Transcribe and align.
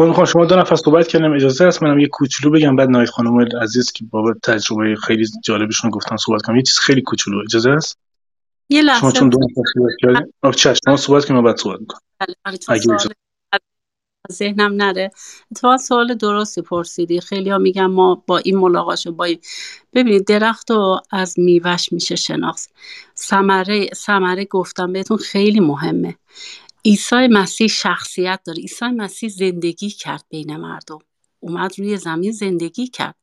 خب 0.00 0.24
شما 0.24 0.44
دو 0.44 0.56
نفر 0.56 0.76
صحبت 0.76 1.08
کردیم 1.08 1.32
اجازه 1.32 1.66
هست 1.66 1.82
منم 1.82 1.98
یه 1.98 2.06
کوچولو 2.06 2.54
بگم 2.54 2.76
بعد 2.76 2.88
نایت 2.88 3.10
خانم 3.10 3.48
عزیز 3.62 3.92
که 3.92 4.04
بابت 4.04 4.36
تجربه 4.42 4.96
خیلی 4.96 5.26
جالبشون 5.44 5.90
گفتن 5.90 6.16
صحبت 6.16 6.42
کنم. 6.42 6.56
یه 6.56 6.62
چیز 6.62 6.78
خیلی 6.78 7.02
کوچولو 7.02 7.42
اجازه 7.42 7.70
هست 7.70 7.98
یه 8.68 8.82
لحظه. 8.82 9.00
شما 9.00 9.12
چون 9.12 9.28
دو 9.28 9.38
نفر 9.38 9.62
صحبت 9.74 9.92
کردیم 10.00 10.52
چشم 10.52 10.80
شما 10.84 10.96
صحبت 10.96 11.24
کنیم 11.24 11.42
بعد 11.42 11.56
صحبت 11.56 11.80
می‌کنم. 11.80 12.00
بله، 12.20 13.60
ذهنم 14.32 14.72
نره. 14.72 15.10
اتفاقا 15.52 15.76
سوال 15.76 16.14
درستی 16.14 16.62
پرسیدی. 16.62 17.20
خیلی 17.20 17.50
ها 17.50 17.58
میگن 17.58 17.86
ما 17.86 18.24
با 18.26 18.38
این 18.38 18.58
ملاقات 18.58 19.08
با 19.08 19.24
این 19.24 19.38
ببینید 19.92 20.26
درخت 20.26 20.70
رو 20.70 21.00
از 21.10 21.38
میوش 21.38 21.92
میشه 21.92 22.16
شناخت. 22.16 22.70
ثمره 23.16 23.86
ثمره 23.94 24.44
گفتم 24.44 24.92
بهتون 24.92 25.16
خیلی 25.16 25.60
مهمه. 25.60 26.14
عیسی 26.84 27.28
مسیح 27.28 27.66
شخصیت 27.68 28.40
داره. 28.46 28.60
عیسی 28.60 28.84
مسیح 28.84 29.28
زندگی 29.28 29.90
کرد 29.90 30.24
بین 30.30 30.56
مردم. 30.56 30.98
اومد 31.40 31.78
روی 31.78 31.96
زمین 31.96 32.32
زندگی 32.32 32.88
کرد. 32.88 33.16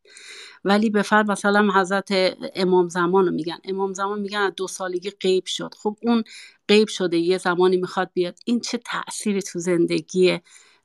ولی 0.65 0.89
به 0.89 1.01
فرد 1.01 1.31
مثلا 1.31 1.81
حضرت 1.81 2.09
امام 2.55 2.89
زمان 2.89 3.25
رو 3.25 3.31
میگن. 3.31 3.57
امام 3.63 3.93
زمان 3.93 4.19
میگن 4.21 4.49
دو 4.57 4.67
سالگی 4.67 5.09
غیب 5.09 5.45
شد. 5.45 5.73
خب 5.83 5.97
اون 6.01 6.23
غیب 6.67 6.87
شده. 6.87 7.17
یه 7.17 7.37
زمانی 7.37 7.77
می‌خواد 7.77 8.11
بیاد. 8.13 8.39
این 8.45 8.59
چه 8.59 8.77
تأثیری 8.77 9.41
تو 9.41 9.59
زندگی 9.59 10.39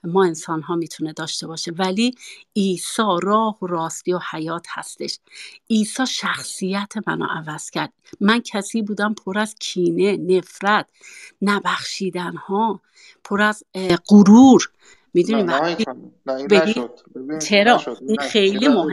ما 0.04 0.24
انسان 0.24 0.62
ها 0.62 0.76
می‌تونه 0.76 1.12
داشته 1.12 1.46
باشه. 1.46 1.72
ولی 1.72 2.14
عیسی 2.56 3.02
راه 3.22 3.58
و 3.62 3.66
راستی 3.66 4.12
و 4.12 4.20
حیات 4.30 4.66
هستش. 4.68 5.18
عیسی 5.70 6.06
شخصیت 6.06 6.92
منو 7.06 7.26
عوض 7.30 7.70
کرد. 7.70 7.92
من 8.20 8.40
کسی 8.40 8.82
بودم 8.82 9.14
پر 9.14 9.38
از 9.38 9.54
کینه 9.54 10.16
نفرت 10.16 10.86
نبخشیدن 11.42 12.36
ها 12.36 12.80
پر 13.24 13.42
از 13.42 13.64
غرور. 14.08 14.70
می‌دونی 15.14 15.42
نه 15.42 15.76
نه 16.26 16.74
چرا؟ 17.38 17.80
این 18.08 18.18
خیلی 18.18 18.68
مهم. 18.68 18.92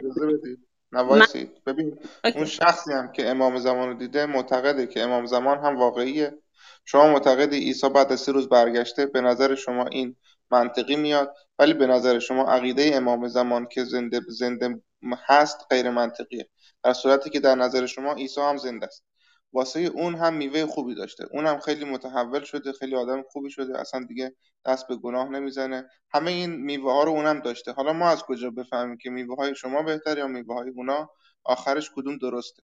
نوایسید 0.92 1.64
ببین 1.66 1.98
اون 2.36 2.46
شخصی 2.46 2.94
هم 2.94 3.12
که 3.12 3.30
امام 3.30 3.60
زمان 3.60 3.88
رو 3.88 3.94
دیده 3.94 4.26
معتقده 4.26 4.88
که 4.88 5.02
امام 5.02 5.26
زمان 5.26 5.58
هم 5.58 5.78
واقعیه. 5.78 6.38
شما 6.86 7.14
معتقدی 7.14 7.58
عیسی 7.58 7.90
بعد 7.90 8.12
از 8.12 8.20
سه 8.20 8.32
روز 8.32 8.50
برگشته 8.50 9.06
به 9.06 9.22
نظر 9.22 9.56
شما 9.56 9.86
این 9.86 10.16
منطقی 10.52 10.96
میاد 10.96 11.36
ولی 11.60 11.74
به 11.74 11.88
نظر 11.88 12.20
شما 12.20 12.52
عقیده 12.52 12.92
امام 12.94 13.28
زمان 13.28 13.68
که 13.68 13.84
زنده 13.84 14.22
زنده 14.28 14.82
هست 15.28 15.58
غیر 15.70 15.90
منطقیه. 15.90 16.50
در 16.84 16.94
صورتی 16.94 17.30
که 17.30 17.40
در 17.40 17.56
نظر 17.56 17.86
شما 17.86 18.14
عیسی 18.14 18.42
هم 18.42 18.58
زنده 18.58 18.86
است. 18.86 19.06
واسه 19.54 19.80
اون 19.80 20.16
هم 20.16 20.34
میوه 20.34 20.66
خوبی 20.66 20.96
داشته. 20.96 21.26
اون 21.32 21.46
هم 21.46 21.60
خیلی 21.60 21.86
متحول 21.86 22.44
شده 22.44 22.74
خیلی 22.74 22.96
آدم 22.96 23.24
خوبی 23.32 23.50
شده 23.50 23.80
اصلا 23.80 24.04
دیگه 24.04 24.36
دست 24.66 24.88
به 24.88 24.96
گناه 24.96 25.30
نمی‌زنه. 25.30 25.90
همه 26.12 26.32
این 26.32 26.56
میوه 26.56 26.92
ها 26.92 27.04
رو 27.04 27.12
اونم 27.12 27.40
داشته. 27.40 27.72
حالا 27.72 27.94
ما 27.94 28.10
از 28.10 28.24
کجا 28.24 28.50
بفهمیم 28.50 28.98
که 28.98 29.10
میوه 29.10 29.36
های 29.36 29.56
شما 29.56 29.84
بهتر 29.84 30.18
یا 30.18 30.28
میوه 30.28 30.56
های 30.56 30.70
اونا 30.70 31.10
آخرش 31.44 31.92
کدوم 31.96 32.18
درسته؟ 32.18 32.64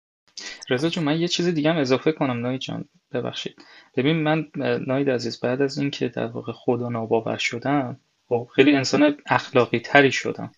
رضا 0.69 0.89
جون 0.89 1.03
من 1.03 1.19
یه 1.19 1.27
چیز 1.27 1.47
دیگه 1.47 1.69
هم 1.69 1.77
اضافه 1.77 2.11
کنم 2.11 2.41
نایی 2.41 2.57
جان. 2.57 2.89
ببخشید. 3.13 3.55
ببین 3.95 4.15
من 4.15 4.47
ناید 4.87 5.09
عزیز 5.09 5.39
بعد 5.39 5.61
از 5.61 5.77
اینکه 5.77 6.07
در 6.07 6.25
واقع 6.25 6.51
خدا 6.51 6.89
ناباور 6.89 7.37
شدم 7.37 7.99
خب 8.27 8.47
خیلی 8.55 8.75
انسان 8.75 9.17
اخلاقی 9.25 9.79
تری 9.79 10.11
شدم. 10.11 10.51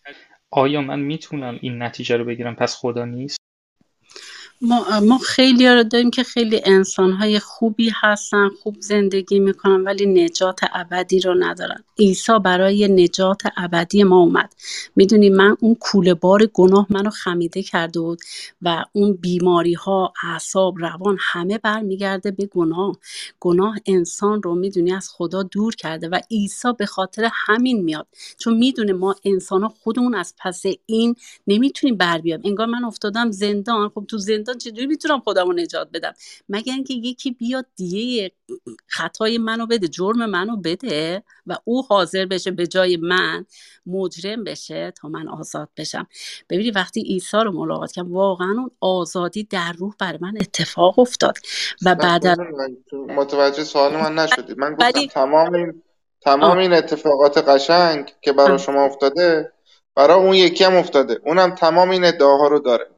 آیا 0.49 0.81
من 0.81 0.99
می‌تونم 0.99 1.57
این 1.61 1.81
نتیجه 1.81 2.17
رو 2.17 2.25
بگیرم؟ 2.25 2.55
پس 2.55 2.75
خدا 2.75 3.05
نیست؟ 3.05 3.39
ما, 4.61 4.99
ما 4.99 5.17
خیلی 5.17 5.67
رو 5.67 5.83
داریم 5.83 6.11
که 6.11 6.23
خیلی 6.23 6.61
انسانهای 6.65 7.39
خوبی 7.39 7.91
هستن 8.01 8.49
خوب 8.63 8.75
زندگی 8.79 9.39
می‌کنن 9.39 9.83
ولی 9.83 10.05
نجات 10.05 10.59
ابدی 10.73 11.19
رو 11.19 11.35
ندارن. 11.39 11.83
عیسی 11.99 12.39
برای 12.43 12.87
نجات 12.87 13.41
ابدی 13.57 14.03
ما 14.03 14.17
اومد. 14.19 14.53
می‌دونی 14.95 15.29
من 15.29 15.57
اون 15.59 15.75
کوله 15.79 16.13
بار 16.13 16.45
گناه 16.53 16.87
منو 16.89 17.09
خمیده 17.09 17.63
کرده 17.63 17.99
بود 17.99 18.19
و 18.61 18.83
اون 18.93 19.13
بیماری 19.13 19.73
ها 19.73 20.13
اعصاب 20.23 20.79
روان 20.79 21.17
همه 21.19 21.57
برمیگرده 21.57 22.31
به 22.31 22.45
گناه. 22.45 22.97
گناه 23.39 23.75
انسان 23.85 24.43
رو 24.43 24.55
می‌دونی 24.55 24.93
از 24.93 25.09
خدا 25.09 25.43
دور 25.43 25.75
کرده 25.75 26.09
و 26.09 26.19
عیسی 26.31 26.67
به 26.77 26.85
خاطر 26.85 27.29
همین 27.47 27.83
میاد. 27.83 28.07
چون 28.37 28.57
می‌دونه 28.57 28.93
ما 28.93 29.15
انسان 29.25 29.61
ها 29.61 29.69
خودمون 29.83 30.15
از 30.15 30.33
پس 30.39 30.63
این 30.85 31.15
نمی‌تونیم 31.47 31.97
بر 31.97 32.17
بیایم. 32.17 32.41
انگار 32.43 32.67
من 32.67 32.83
افتادم 32.83 33.31
زندان. 33.31 33.89
خب 33.89 34.05
تو 34.07 34.17
زندان 34.17 34.50
چجوری 34.57 34.87
می‌تونم 34.87 35.19
خودم 35.19 35.47
رو 35.47 35.53
نجات 35.53 35.89
بدم؟ 35.93 36.13
مگر 36.49 36.73
اینکه 36.73 36.93
یکی 36.93 37.31
بیاد 37.31 37.65
دیگه 37.75 38.31
خطای 38.87 39.37
منو 39.37 39.65
بده 39.65 39.87
جرم 39.87 40.25
منو 40.25 40.55
بده 40.55 41.23
و 41.45 41.57
او 41.63 41.85
حاضر 41.85 42.25
بشه 42.25 42.51
به 42.51 42.67
جای 42.67 42.97
من 42.97 43.45
مجرم 43.85 44.43
بشه 44.43 44.91
تا 45.01 45.07
من 45.07 45.27
آزاد 45.27 45.69
بشم. 45.77 46.07
ببینید 46.49 46.75
وقتی 46.75 47.01
عیسی 47.01 47.37
رو 47.37 47.51
ملاقات 47.51 47.91
کردم 47.91 48.13
واقعا 48.13 48.51
اون 48.51 48.71
آزادی 48.79 49.43
در 49.43 49.73
روح 49.77 49.93
بر 49.99 50.17
من 50.21 50.33
اتفاق 50.41 50.99
افتاد 50.99 51.37
و 51.85 51.95
بعد 51.95 52.27
متوجه 52.91 53.63
سوال 53.63 53.93
من 53.93 54.15
نشدید. 54.15 54.57
من 54.57 54.73
گفتم 54.73 55.05
تمام 55.05 55.53
این 55.53 55.81
تمام 56.21 56.57
این 56.57 56.73
اتفاقات 56.73 57.37
قشنگ 57.37 58.13
که 58.21 58.33
برای 58.33 58.59
شما 58.59 58.85
افتاده 58.85 59.51
برای 59.95 60.17
اون 60.17 60.33
یکی 60.33 60.63
هم 60.63 60.75
افتاده. 60.75 61.19
اونم 61.25 61.55
تمام 61.55 61.89
این 61.89 62.05
ادعاها 62.05 62.47
رو 62.47 62.59
داره. 62.59 62.90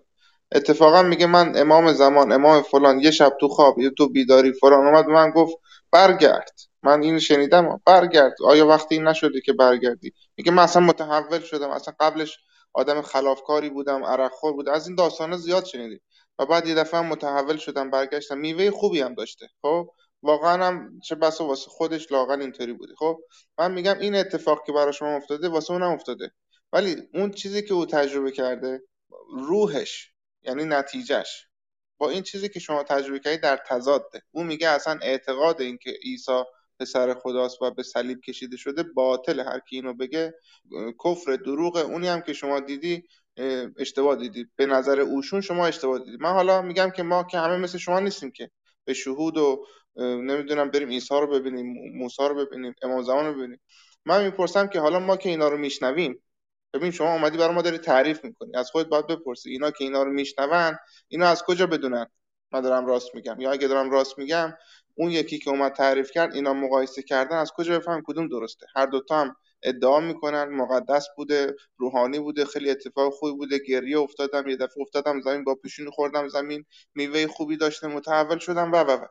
اتفاقا 0.53 1.02
میگه 1.03 1.25
من 1.25 1.58
امام 1.58 1.94
زمان 1.94 2.31
امام 2.31 2.62
فلان 2.62 3.00
یه 3.00 3.12
شب 3.12 3.34
تو 3.40 3.47
خواب 3.47 3.80
یه 3.80 3.90
تو 3.90 4.09
بیداری 4.09 4.53
فلان. 4.53 4.88
اومد 4.88 5.08
من 5.08 5.31
گفت 5.31 5.58
برگرد. 5.91 6.59
من 6.84 7.03
این 7.03 7.19
شنیدم 7.19 7.81
برگرد. 7.86 8.36
آیا 8.44 8.68
وقتی 8.68 8.96
این 8.96 9.08
نشده 9.08 9.41
که 9.41 9.53
برگردی؟ 9.53 10.14
میگه 10.38 10.52
من 10.52 10.64
اصلا 10.64 10.81
متحول 10.81 11.40
شدم. 11.40 11.69
اصلا 11.69 11.94
قبلش 12.00 12.40
آدم 12.74 13.02
خلافکاری 13.02 13.69
بودم 13.69 14.03
عرقخور 14.06 14.53
بود 14.53 14.69
از 14.69 14.88
این 14.88 14.96
داستانا 14.96 15.38
زیاد 15.38 15.66
شنیدیم 15.66 16.02
و 16.40 16.46
بعد 16.46 16.68
یه 16.68 16.75
دفعه 16.75 17.02
متحول 17.02 17.58
شدم 17.58 17.90
برگشتم. 17.90 18.38
میوه 18.38 18.72
خوبی 18.72 19.02
هم 19.02 19.14
داشته. 19.14 19.47
خب؟ 19.62 19.90
واقعا 20.24 20.66
هم 20.66 21.00
چه 21.00 21.16
بسا 21.16 21.46
واسه 21.47 21.70
خودش 21.70 22.12
لاقل 22.12 22.41
اینطوری 22.41 22.74
بوده. 22.74 22.94
خب؟ 22.97 23.20
من 23.59 23.72
میگم 23.72 24.00
این 24.00 24.16
اتفاق 24.16 24.64
که 24.66 24.72
برای 24.72 24.94
شما 24.94 25.16
افتاده 25.16 25.50
واسه 25.50 25.74
اونم 25.74 25.91
افتاده. 25.91 26.31
ولی 26.74 26.96
اون 27.14 27.31
چیزی 27.31 27.62
که 27.62 27.74
او 27.74 27.85
تجربه 27.85 28.31
کرده 28.31 28.81
روحش. 29.47 30.12
یعنی 30.44 30.66
نتیجهش. 30.66 31.48
با 31.98 32.09
این 32.09 32.24
چیزی 32.24 32.50
که 32.50 32.59
شما 32.59 32.84
تجربه 32.84 33.20
کردید 33.20 33.42
در 33.42 33.59
تضاده. 33.68 34.22
او 34.31 34.44
میگه 34.44 34.70
اصلا 34.70 35.00
اعتقاد 35.02 35.62
اینکه 35.62 35.92
عیسی 36.04 36.44
پسر 36.80 37.14
خداست 37.14 37.62
و 37.62 37.72
به 37.72 37.84
صلیب 37.84 38.22
کشیده 38.22 38.58
شده 38.58 38.84
باطل. 38.84 39.40
هر 39.40 39.59
کی 39.59 39.76
اینو 39.76 39.94
بگه 39.94 40.34
کفر 41.06 41.36
دروغه 41.36 41.82
اونی 41.82 42.08
هم 42.08 42.22
که 42.22 42.34
شما 42.34 42.59
دیدی 42.59 43.08
اشتباه 43.78 44.16
دیدی. 44.16 44.48
به 44.56 44.66
نظر 44.66 45.00
اوشون 45.00 45.42
شما 45.42 45.68
اشتباه 45.68 46.00
دیدی. 46.00 46.18
من 46.20 46.34
حالا 46.34 46.62
میگم 46.62 46.90
که 46.90 47.03
ما 47.03 47.24
که 47.24 47.38
همه 47.38 47.58
مثل 47.58 47.78
شما 47.78 48.00
نیستیم 48.00 48.32
که 48.32 48.52
به 48.86 48.94
شهود 48.94 49.38
و 49.38 49.66
نمی‌دونم 49.96 50.70
بریم 50.70 50.90
عیسی 50.90 51.14
رو 51.14 51.28
ببینیم 51.28 51.98
موسی 51.98 52.24
رو 52.24 52.46
ببینیم 52.46 52.76
امام 52.82 53.03
زمان 53.03 53.26
رو 53.26 53.34
ببینیم. 53.34 53.62
من 54.06 54.24
می‌پرسم 54.26 54.68
که 54.68 54.80
حالا 54.80 55.00
ما 55.00 55.18
که 55.18 55.30
اینا 55.30 55.48
رو 55.48 55.58
میشنویم 55.58 56.24
ببین 56.73 56.91
شما 56.91 57.13
اومدی 57.13 57.38
برای 57.38 57.56
ما 57.56 57.61
داری 57.61 57.78
تعریف 57.78 58.23
می‌کنی. 58.25 58.56
از 58.56 58.72
خودت 58.72 58.89
باید 58.89 59.07
بپرسی. 59.07 59.50
اینا 59.50 59.72
که 59.72 59.84
اینا 59.84 60.03
رو 60.03 60.11
میشنون 60.11 60.78
اینا 61.07 61.28
از 61.28 61.44
کجا 61.44 61.67
بدونن؟ 61.67 62.07
من 62.51 62.61
دارم 62.61 62.85
راست 62.85 63.16
میگم. 63.16 63.39
یا 63.41 63.51
اگه 63.51 63.67
دارم 63.67 63.91
راست 63.91 64.19
میگم 64.19 64.53
اون 64.95 65.11
یکی 65.11 65.39
که 65.39 65.50
اومد 65.50 65.73
تعریف 65.73 66.11
کرد 66.11 66.35
اینا 66.35 66.53
مقایسه 66.53 67.03
کردن 67.03 67.38
از 67.38 67.51
کجا 67.51 67.79
بفهم 67.79 68.03
کدوم 68.06 68.28
درسته. 68.28 68.66
هر 68.75 68.85
دوتا 68.85 69.22
هم 69.22 69.35
ادعا 69.63 70.00
می‌کنن 70.00 70.43
مقدس 70.43 71.08
بوده 71.17 71.55
روحانی 71.78 72.20
بوده 72.20 72.46
خیلی 72.46 72.70
اتفاق 72.72 73.14
خوبی 73.14 73.34
بوده. 73.37 73.59
گریه 73.59 73.99
افتادم 73.99 74.47
یه 74.49 74.55
دفعه 74.55 74.81
افتادم 74.81 75.22
زمین 75.22 75.43
با 75.43 75.55
پیشونی 75.55 75.91
خوردم 75.91 76.28
زمین 76.28 76.66
میوه 76.96 77.28
خوبی 77.28 77.58
داشته 77.58 77.87
متحول 77.87 78.37
شدم 78.37 78.72
و 78.72 78.76
و 78.76 78.91
و. 78.91 79.05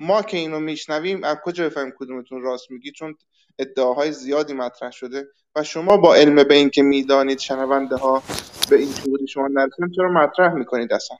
ما 0.00 0.22
که 0.22 0.36
اینو 0.36 0.60
میشنویم 0.60 1.24
از 1.24 1.36
کجا 1.44 1.64
بفهمیم 1.64 1.92
کدومتون 1.98 2.42
راست 2.42 2.70
میگی؟ 2.70 2.92
چون 2.92 3.14
ادعاهای 3.58 4.12
زیادی 4.12 4.52
مطرح 4.52 4.90
شده 4.90 5.28
و 5.56 5.62
شما 5.62 5.96
با 5.96 6.14
علم 6.14 6.34
به 6.34 6.54
اینکه 6.54 6.82
می‌دانید 6.82 7.38
شنونده 7.38 7.96
ها 7.96 8.22
به 8.70 8.76
این 8.76 8.92
شهودی 8.92 9.26
شما 9.26 9.48
نرسن 9.48 9.90
چرا 9.96 10.08
مطرح 10.08 10.54
می‌کنید 10.54 10.92
اصلا؟ 10.92 11.16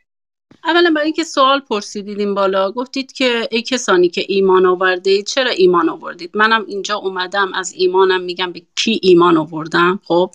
اولا 0.65 0.93
برای 0.97 1.05
اینکه 1.05 1.25
سوال 1.25 1.61
پرسیدید 1.61 2.19
این 2.19 2.35
بالا 2.35 2.73
گفتید 2.73 3.13
که 3.13 3.49
ای 3.51 3.63
کسانی 3.63 4.09
که 4.09 4.25
ایمان 4.29 4.67
آورده 4.67 5.23
چرا 5.23 5.51
ایمان 5.51 5.89
آوردید؟ 5.89 6.31
منم 6.35 6.65
اینجا 6.69 6.97
اومدم 6.97 7.53
از 7.55 7.73
ایمانم 7.73 8.21
میگم 8.21 8.53
به 8.53 8.63
کی 8.77 9.01
ایمان 9.03 9.37
آوردم 9.37 10.01
خب؟ 10.05 10.31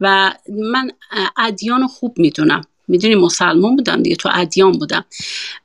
و 0.00 0.34
من 0.48 0.90
ادیان 1.36 1.86
خوب 1.86 2.18
می‌دونم. 2.18 2.60
می‌دونی 2.88 3.14
مسلمان 3.14 3.76
بودم 3.76 4.02
دیگه 4.02 4.16
تو 4.16 4.28
ادیان 4.32 4.72
بودم 4.72 5.04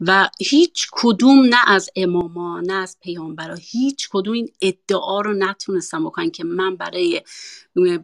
و 0.02 0.30
هیچ 0.40 0.88
کدوم 0.92 1.46
نه 1.46 1.58
از 1.68 1.90
اماما 1.96 2.62
نه 2.62 2.74
از 2.74 2.98
پیامبرا 3.02 3.56
هیچ 3.56 4.10
کدوم 4.12 4.34
این 4.34 4.50
ادعا 4.62 5.22
رو 5.22 5.34
نتونستم 5.34 6.06
بکنن 6.06 6.30
که 6.32 6.44
من 6.44 6.76
برای 6.76 7.22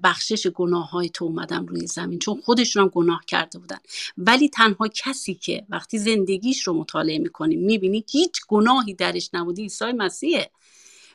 بخشش 0.04 0.48
گناه 0.48 0.90
های 0.90 1.10
تو 1.10 1.26
اومدم 1.26 1.66
روی 1.66 1.88
زمین 1.88 2.20
چون 2.20 2.42
خودشون 2.42 2.84
هم 2.84 2.90
گناه 2.90 3.22
کرده 3.28 3.60
بودن 3.60 3.78
ولی 4.18 4.50
تنها 4.50 4.88
کسی 4.88 5.34
که 5.36 5.66
وقتی 5.70 5.98
زندگیش 5.98 6.68
رو 6.68 6.74
مطالعه 6.74 7.20
می‌کنی 7.20 7.56
می‌بینی 7.56 8.06
هیچ 8.12 8.42
گناهی 8.48 8.94
درش 8.94 9.30
نبوده 9.34 9.62
عیسی 9.62 9.92
مسیحه 9.92 10.52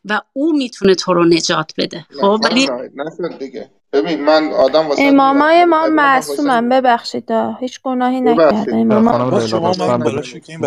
و 0.04 0.20
او 0.32 0.52
می‌تونه 0.52 0.94
تو 0.94 1.14
رو 1.14 1.24
نجات 1.24 1.72
بده 1.78 2.06
خب 2.20 2.40
ولی 2.44 2.68
نه 2.94 3.38
دیگه 3.38 3.70
ببین 3.92 4.24
من 4.24 4.52
آدم 4.52 4.88
واسه 4.88 5.02
امامای 5.02 5.64
ما 5.64 5.88
معصومن 5.88 6.68
ببخشید 6.68 7.30
هیچ 7.60 7.82
گناهی 7.82 8.20
نکرده 8.20 8.76
امام 8.76 9.46
شما 9.46 9.72
من 9.72 10.10
که 10.30 10.42
این 10.48 10.60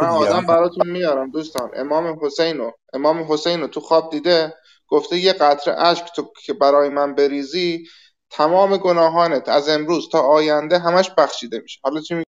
من 0.00 0.06
آدم 0.08 0.46
براتون 0.46 0.90
میارم 0.90 1.30
دوستان. 1.30 1.70
امام 1.76 2.18
حسین 2.22 2.60
و 2.60 2.70
امام 2.92 3.32
حسین 3.32 3.60
رو 3.60 3.66
تو 3.66 3.80
خواب 3.80 4.10
دیده 4.10 4.54
گفته 4.88 5.18
یه 5.18 5.32
قطره 5.32 5.82
اشک 5.82 6.04
تو 6.16 6.32
که 6.46 6.52
برای 6.52 6.88
من 6.88 7.14
بریزی 7.14 7.86
تمام 8.30 8.76
گناهانت 8.76 9.48
از 9.48 9.68
امروز 9.68 10.08
تا 10.08 10.20
آینده 10.20 10.78
همش 10.78 11.10
بخشیده 11.18 11.60
میشه. 11.60 11.80
حالا 11.82 12.00
چی 12.00 12.14
می... 12.14 12.24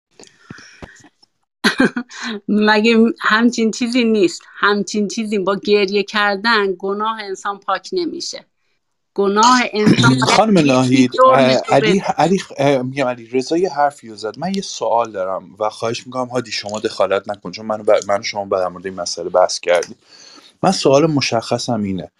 مگه 2.68 2.96
همچین 3.20 3.70
چیزی 3.70 4.04
نیست. 4.04 4.42
همچین 4.58 5.08
چیزی 5.08 5.38
با 5.38 5.56
گریه 5.64 6.02
کردن 6.02 6.74
گناه 6.78 7.20
انسان 7.22 7.58
پاک 7.58 7.88
نمیشه. 7.92 8.49
گناه 9.14 9.60
انسان 9.72 10.12
خانم 10.28 10.58
ناهید 10.58 11.12
علی 11.70 11.98
علی 12.18 12.40
میگم 12.84 13.06
علی 13.08 13.26
رضا 13.28 13.56
یه 13.58 13.70
حرفی 13.74 14.16
زد. 14.16 14.38
من 14.38 14.54
یه 14.54 14.62
سوال 14.62 15.12
دارم 15.12 15.56
و 15.60 15.70
خواهش 15.70 16.06
می‌کنم 16.06 16.26
هادی 16.28 16.52
شما 16.52 16.80
دخالت 16.80 17.28
نکن 17.30 17.52
چون 17.52 17.66
من 17.66 17.84
من 18.08 18.22
شما 18.22 18.46
در 18.58 18.68
مورد 18.68 18.86
این 18.86 18.96
مسئله 18.96 19.30
بحث 19.30 19.60
کردیم 19.60 19.96
من 20.62 20.72
سوال 20.72 21.06
مشخصم 21.06 21.82
اینه. 21.82 22.10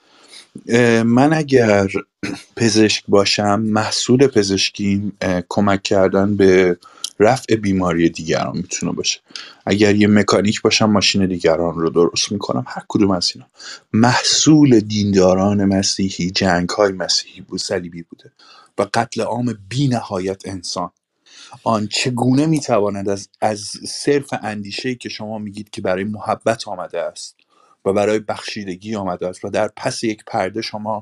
من 1.05 1.33
اگر 1.33 1.89
پزشک 2.57 3.05
باشم 3.09 3.61
محصول 3.61 4.27
پزشکیم 4.27 5.19
کمک 5.49 5.83
کردن 5.83 6.37
به 6.37 6.79
رفع 7.21 7.57
بیماری 7.57 8.09
دیگران 8.09 8.57
می‌تونه 8.57 8.93
باشه. 8.93 9.21
اگر 9.67 9.95
یه 9.95 10.07
مکانیک 10.07 10.63
باشم 10.63 10.91
ماشین 10.91 11.27
دیگران 11.27 11.75
رو 11.75 11.91
درست 11.91 12.33
می‌کنم. 12.33 12.65
هر 12.67 12.83
کدوم 12.89 13.11
از 13.11 13.33
اینا. 13.35 13.47
محصول 13.93 14.81
دینداران 14.81 15.65
مسیحی 15.65 16.31
جنگ 16.31 16.69
های 16.69 16.93
مسیحی 16.93 17.41
بود 17.41 17.61
صلیبی 17.61 18.03
بوده 18.03 18.33
و 18.79 18.87
قتل 18.95 19.23
عام 19.23 19.59
بی 19.69 19.89
نهایت 19.89 20.43
انسان. 20.45 20.91
آن 21.65 21.87
چگونه 21.87 22.47
می‌تواند 22.47 23.09
از, 23.09 23.29
از 23.41 23.61
صرف 23.89 24.35
اندیشه 24.43 24.95
که 24.95 25.09
شما 25.09 25.39
میگید 25.39 25.71
که 25.71 25.83
برای 25.83 26.05
محبت 26.05 26.69
آمده 26.69 27.01
است 27.01 27.37
و 27.85 27.93
برای 27.93 28.19
بخشیدگی 28.19 28.95
آمده 28.95 29.29
است 29.29 29.45
و 29.45 29.51
در 29.51 29.71
پس 29.77 30.05
یک 30.05 30.25
پرده 30.27 30.63
شما 30.63 31.01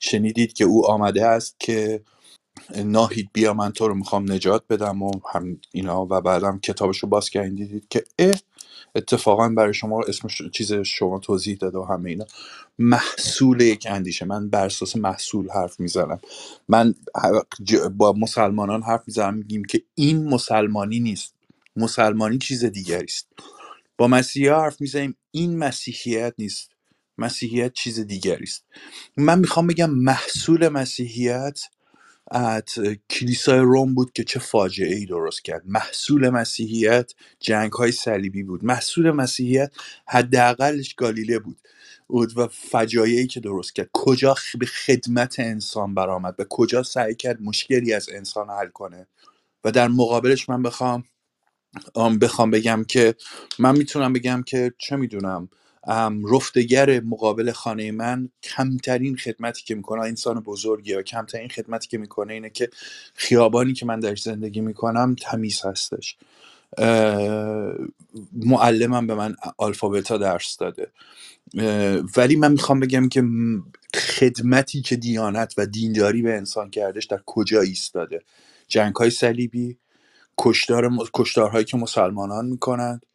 شنیدید 0.00 0.52
که 0.52 0.64
او 0.64 0.86
آمده 0.86 1.26
است 1.26 1.56
که 1.58 2.02
ناهید 2.84 3.30
بیا 3.32 3.54
من 3.54 3.72
تو 3.72 3.88
رو 3.88 3.94
می‌خوام 3.94 4.32
نجات 4.32 4.64
بدم 4.70 5.02
و 5.02 5.12
هم 5.34 5.60
اینا 5.72 6.04
و 6.06 6.22
بعدم 6.22 6.60
کتابش 6.60 6.98
رو 6.98 7.08
باز 7.08 7.30
کردین 7.30 7.54
دیدید 7.54 7.88
که 7.90 8.04
اه 8.18 8.34
اتفاقا 8.96 9.48
برای 9.48 9.74
شما 9.74 10.02
اسم 10.08 10.28
چیز 10.52 10.72
شما 10.72 11.18
توضیح 11.18 11.56
داده 11.56 11.78
و 11.78 11.84
همه 11.84 12.10
اینا. 12.10 12.26
محصول 12.78 13.62
یک 13.62 13.86
اندیشه. 13.90 14.26
من 14.26 14.50
بر 14.50 14.66
اساس 14.66 14.96
محصول 14.96 15.50
حرف 15.50 15.80
می‌زنم. 15.80 16.20
من 16.68 16.94
با 17.96 18.12
مسلمانان 18.12 18.82
حرف 18.82 19.02
می‌زنم 19.06 19.34
میگیم 19.34 19.64
که 19.64 19.82
این 19.96 20.28
مسلمانی 20.28 21.00
نیست. 21.00 21.34
مسلمانی 21.76 22.38
چیز 22.38 22.64
دیگری 22.64 23.04
است. 23.06 23.28
با 23.98 24.08
مسیحی 24.08 24.48
حرف 24.48 24.80
می‌زنیم 24.80 25.16
این 25.30 25.58
مسیحیت 25.58 26.34
نیست. 26.38 26.70
مسیحیت 27.18 27.72
چیز 27.72 28.00
دیگری 28.00 28.44
است. 28.44 28.64
من 29.16 29.38
می‌خوام 29.38 29.66
بگم 29.66 29.90
محصول 29.90 30.68
مسیحیت 30.68 31.60
از 32.30 32.62
کلیسای 33.10 33.58
روم 33.60 33.94
بود 33.94 34.12
که 34.12 34.24
چه 34.24 34.40
فاجعه 34.40 34.94
ای 34.96 35.06
درست 35.06 35.44
کرد. 35.44 35.62
محصول 35.66 36.30
مسیحیت 36.30 37.12
جنگ 37.40 37.72
های 37.72 37.92
صلیبی 37.92 38.42
بود. 38.42 38.64
محصول 38.64 39.10
مسیحیت 39.10 39.72
حداقلش 40.08 40.94
گالیله 40.94 41.38
بود 41.38 42.38
و 42.38 42.48
فجایعی 42.48 43.26
که 43.26 43.40
درست 43.40 43.74
کرد. 43.76 43.90
کجا 43.92 44.34
به 44.58 44.66
خدمت 44.66 45.40
انسان 45.40 45.94
برآمد 45.94 46.34
و 46.38 46.44
کجا 46.50 46.82
سعی 46.82 47.14
کرد 47.14 47.42
مشکلی 47.42 47.92
از 47.92 48.08
انسان 48.12 48.50
حل 48.50 48.68
کنه. 48.68 49.06
و 49.64 49.72
در 49.72 49.88
مقابلش 49.88 50.48
من 50.48 50.62
بخوام 50.62 51.04
بخوام 52.22 52.50
بگم 52.50 52.84
که 52.88 53.14
من 53.58 53.78
می‌تونم 53.78 54.12
بگم 54.12 54.42
که 54.46 54.74
چه 54.78 54.96
می‌دونم. 54.96 55.48
رفتگر 56.32 57.00
مقابل 57.00 57.52
خانه 57.52 57.92
من 57.92 58.28
کمترین 58.42 59.16
خدمتی 59.16 59.64
که 59.64 59.74
می‌کنه 59.74 60.00
انسان 60.00 60.40
بزرگی 60.40 60.94
و 60.94 61.02
کمترین 61.02 61.48
خدمتی 61.48 61.88
که 61.88 61.98
می‌کنه 61.98 62.32
اینه 62.32 62.50
که 62.50 62.70
خیابانی 63.14 63.72
که 63.72 63.86
من 63.86 64.00
درش 64.00 64.22
زندگی 64.22 64.60
می‌کنم 64.60 65.16
تمیز 65.20 65.60
هستش. 65.64 66.16
معلمم 68.32 69.06
به 69.06 69.14
من 69.14 69.36
آلفابتا 69.58 70.18
درس 70.18 70.56
داده. 70.56 70.90
ولی 72.16 72.36
من 72.36 72.52
می‌خوام 72.52 72.80
بگم 72.80 73.08
که 73.08 73.24
خدمتی 73.94 74.82
که 74.82 74.96
دیانت 74.96 75.54
و 75.56 75.66
دینداری 75.66 76.22
به 76.22 76.36
انسان 76.36 76.70
کردش 76.70 77.04
در 77.04 77.20
کجا 77.26 77.60
ایستاده؟ 77.60 78.22
جنگ 78.68 78.94
های 78.94 79.10
صلیبی 79.10 79.78
کشدار 80.40 80.90
کشدارهایی 81.14 81.64
که 81.64 81.76
مسلمانان 81.76 82.46
می‌کنند 82.46 83.06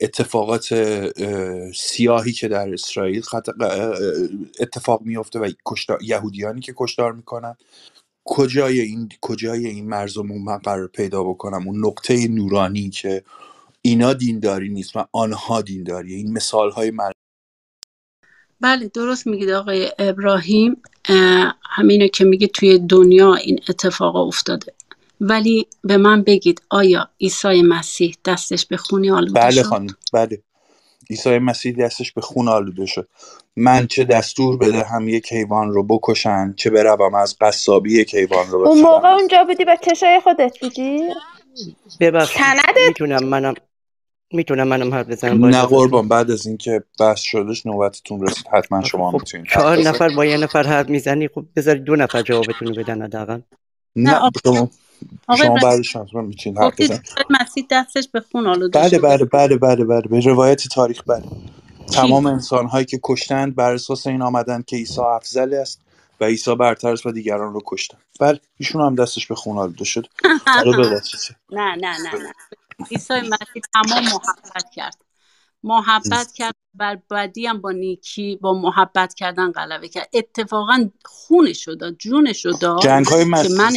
اتفاقات 0.00 0.74
سیاهی 1.76 2.32
که 2.32 2.48
در 2.48 2.72
اسرائیل 2.72 3.22
اتفاق 4.60 5.02
میفته 5.02 5.38
و 5.38 5.50
یهودیانی 6.00 6.60
که 6.60 6.74
کشدار 6.76 7.12
می‌کنن 7.12 7.56
کجای 8.26 8.80
این 8.80 9.08
کجای 9.20 9.66
این 9.66 9.88
مرزمون 9.88 10.42
من 10.42 10.58
قرار 10.58 10.86
پیدا 10.86 11.24
بکنم؟ 11.24 11.68
اون 11.68 11.86
نقطه 11.86 12.28
نورانی 12.28 12.90
که 12.90 13.24
اینا 13.82 14.12
دینداری 14.12 14.68
نیست 14.68 14.96
و 14.96 15.04
آنها 15.12 15.62
دینداری. 15.62 16.14
این 16.14 16.32
مثال 16.32 16.70
های 16.70 16.90
مر... 16.90 17.12
بله 18.60 18.88
درست 18.88 19.26
میگید 19.26 19.50
آقای 19.50 19.92
ابراهیم. 19.98 20.82
همینه 21.70 22.08
که 22.08 22.24
میگه 22.24 22.46
توی 22.46 22.78
دنیا 22.78 23.34
این 23.34 23.60
اتفاق 23.68 24.16
افتاده. 24.16 24.72
ولی 25.28 25.66
به 25.84 25.96
من 25.96 26.22
بگید 26.22 26.62
آیا 26.70 27.08
عیسی 27.20 27.62
مسیح 27.62 28.16
دستش 28.24 28.66
به 28.66 28.76
خونی 28.76 29.10
آلوده 29.10 29.40
بله 29.40 29.50
شد؟ 29.50 29.62
خانم 29.62 29.96
بله. 30.12 30.42
عیسی 31.10 31.38
مسیح 31.38 31.76
دستش 31.76 32.12
به 32.12 32.20
خون 32.20 32.48
آلوده 32.48 32.86
شد. 32.86 33.08
من 33.56 33.86
چه 33.86 34.04
دستور 34.04 34.56
بدهم 34.56 35.08
یک 35.08 35.32
حیوان 35.32 35.70
رو 35.70 35.82
بکشن 35.82 36.54
چه 36.56 36.70
بروم 36.70 37.14
از 37.14 37.36
قصابی 37.40 38.00
یک 38.00 38.14
حیوان 38.14 38.50
رو 38.50 38.68
اون 38.68 38.80
موقع 38.80 39.08
اونجا 39.08 39.44
بودی 39.44 39.64
به 39.64 39.78
چشای 39.82 40.20
خودت 40.24 40.58
بودی؟ 40.60 41.00
ببخشید. 42.00 42.42
می‌تونم 42.88 43.24
منم 43.24 43.54
می‌تونم 44.32 44.68
منم 44.68 44.94
حرف 44.94 45.08
بزنم؟ 45.08 45.46
نه 45.46 45.62
قربان 45.62 46.08
بعد 46.08 46.30
از 46.30 46.46
اینکه 46.46 46.84
بحث 47.00 47.20
شدش 47.20 47.66
نوبتتون 47.66 48.26
رسید 48.26 48.46
حتما 48.52 48.82
شما 48.82 49.10
خب 49.10 49.18
می‌تونید 49.18 49.46
چهار 49.46 49.78
نفر 49.78 50.08
با 50.16 50.24
یه 50.24 50.36
نفر 50.36 50.62
حرف 50.62 50.88
می‌زنی 50.88 51.28
خب 51.28 51.44
بذارید 51.56 51.84
دو 51.84 51.96
نفر 51.96 52.22
جوابتون 52.22 52.68
رو 52.68 52.74
بدن 52.74 53.02
حداقل. 53.02 53.40
نه 53.96 54.10
شما 54.44 54.52
آقای 54.52 54.68
شما 55.38 55.54
بعدش 55.54 55.96
حتما 55.96 56.22
می‌تونید 56.22 56.58
حرف 56.58 56.80
عیسی 56.80 57.00
مسیح 57.40 57.66
دستش 57.70 58.08
به 58.08 58.20
خون 58.20 58.46
آلوده 58.46 58.78
بله 58.78 58.88
شده. 58.88 58.98
بله 58.98 59.24
بله 59.24 59.56
بله 59.56 59.84
بله. 59.84 60.00
به 60.00 60.20
روایت 60.20 60.68
تاریخ 60.68 61.02
بله؟ 61.06 61.24
تمام 61.92 62.26
انسان 62.26 62.66
هایی 62.66 62.84
که 62.84 63.00
کشتند 63.02 63.54
بر 63.54 63.72
اساس 63.72 64.06
این 64.06 64.22
آمدن 64.22 64.62
که 64.62 64.76
عیسی 64.76 65.00
افضل 65.00 65.54
است 65.54 65.80
و 66.20 66.24
عیسی 66.24 66.54
برتر 66.54 66.92
است 66.92 67.06
و 67.06 67.12
دیگران 67.12 67.52
رو 67.52 67.62
کشتن. 67.66 67.98
بله 68.20 68.40
ایشون 68.58 68.82
هم 68.82 68.94
دستش 68.94 69.26
به 69.26 69.34
خون 69.34 69.58
آلوده 69.58 69.84
شد. 69.84 70.06
نه 71.50 71.74
نه 71.76 71.98
نه 71.98 71.98
نه. 71.98 72.32
عیسی 72.90 73.14
مسیح 73.14 73.62
تمام 73.74 74.04
محبت 74.04 74.70
کرد. 74.74 75.03
محبت 75.64 76.32
کرد 76.32 76.54
بر 76.74 76.98
بدی 77.10 77.46
هم 77.46 77.60
با 77.60 77.70
نیکی 77.70 78.36
با 78.36 78.52
محبت 78.52 79.14
کردن 79.14 79.52
غلبه 79.52 79.88
کرد. 79.88 80.08
اتفاقا 80.12 80.90
خونش 81.04 81.68
رو 81.68 81.74
داد 81.74 81.96
جونش 81.96 82.46
رو 82.46 82.52
داد 82.52 82.82
جنگ 82.82 83.06
های 83.06 83.24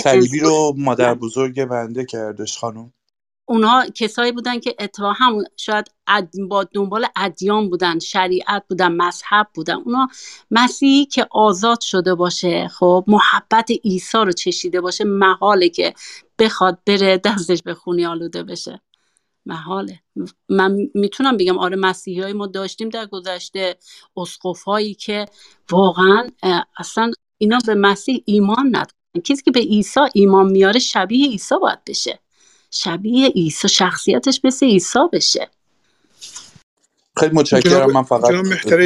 صلیبی 0.01 0.39
رو 0.39 0.73
مادر 0.77 1.13
بزرگ 1.13 1.65
بنده 1.65 2.05
کردش 2.05 2.57
خانم. 2.57 2.93
اونها 3.49 3.85
کسایی 3.95 4.31
بودن 4.31 4.59
که 4.59 4.75
اتفاقا 4.79 5.11
همون 5.11 5.45
شاید 5.57 5.91
با 6.49 6.63
دنبال 6.63 7.05
ادیان 7.15 7.69
بودن 7.69 7.99
شریعت 7.99 8.63
بودن 8.69 8.91
مذهب 8.91 9.47
بودن. 9.53 9.75
اونا 9.75 10.07
مسیحی 10.51 11.05
که 11.05 11.27
آزاد 11.31 11.81
شده 11.81 12.15
باشه 12.15 12.67
خب 12.67 13.03
محبت 13.07 13.71
عیسی 13.85 14.17
رو 14.17 14.31
چشیده 14.31 14.81
باشه 14.81 15.03
محاله 15.03 15.69
که 15.69 15.93
بخواد 16.39 16.79
بره 16.85 17.17
دستش 17.17 17.61
به 17.63 17.73
خونی 17.73 18.05
آلوده 18.05 18.43
بشه. 18.43 18.81
محاله. 19.47 19.99
من 20.49 20.77
می‌تونم 20.93 21.37
بگم 21.37 21.57
آره 21.57 21.75
مسیحی 21.75 22.21
های 22.21 22.33
ما 22.33 22.47
داشتیم 22.47 22.89
در 22.89 23.05
گذشته 23.05 23.77
اسقف 24.17 24.63
هایی 24.63 24.93
که 24.93 25.25
واقعا 25.71 26.29
اصلا 26.77 27.11
اینا 27.37 27.59
به 27.67 27.75
مسیح 27.75 28.23
ایمان 28.25 28.67
ندارن. 28.67 29.21
کسی 29.23 29.41
که 29.43 29.51
به 29.51 29.59
عیسی 29.59 29.99
ایمان 30.13 30.51
میاره 30.51 30.79
شبیه 30.79 31.29
عیسی 31.29 31.55
باید 31.61 31.79
بشه. 31.87 32.19
شبیه 32.71 33.27
عیسی 33.27 33.69
شخصیتش 33.69 34.41
مثل 34.43 34.65
عیسی 34.65 34.99
بشه. 35.13 35.49
خیلی 37.17 37.35
متشکرم. 37.35 37.91
من 37.91 38.03
فقط 38.03 38.31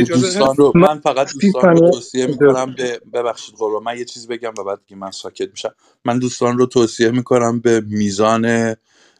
دوستان 0.07 0.55
رو 0.55 0.71
من 0.75 0.99
فقط 0.99 1.33
دوستان 1.33 1.77
رو 1.77 1.91
توصیه 1.91 2.27
می‌کنم 2.27 2.75
به 2.77 3.01
ببخشید 3.13 3.55
قربان. 3.55 3.83
من 3.83 3.97
یه 3.97 4.05
چیز 4.05 4.27
بگم 4.27 4.53
و 4.57 4.63
بعد 4.63 4.79
دیگه 4.87 5.01
من 5.01 5.11
ساکت 5.11 5.49
میشم. 5.49 5.75
من 6.05 6.19
دوستان 6.19 6.57
رو 6.57 6.65
توصیه 6.65 7.11
می‌کنم 7.11 7.59
به 7.59 7.81
میزان 7.87 8.75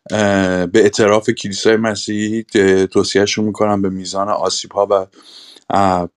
به 0.10 0.72
اعتراف 0.76 1.30
کلیسای 1.30 1.78
مسیحی 1.78 2.44
توصیهشون 2.88 3.46
می‌کنم 3.46 3.82
به 3.82 3.90
میزان 3.90 4.30
آسیب 4.30 4.72
ها 4.72 4.88
و 4.90 6.08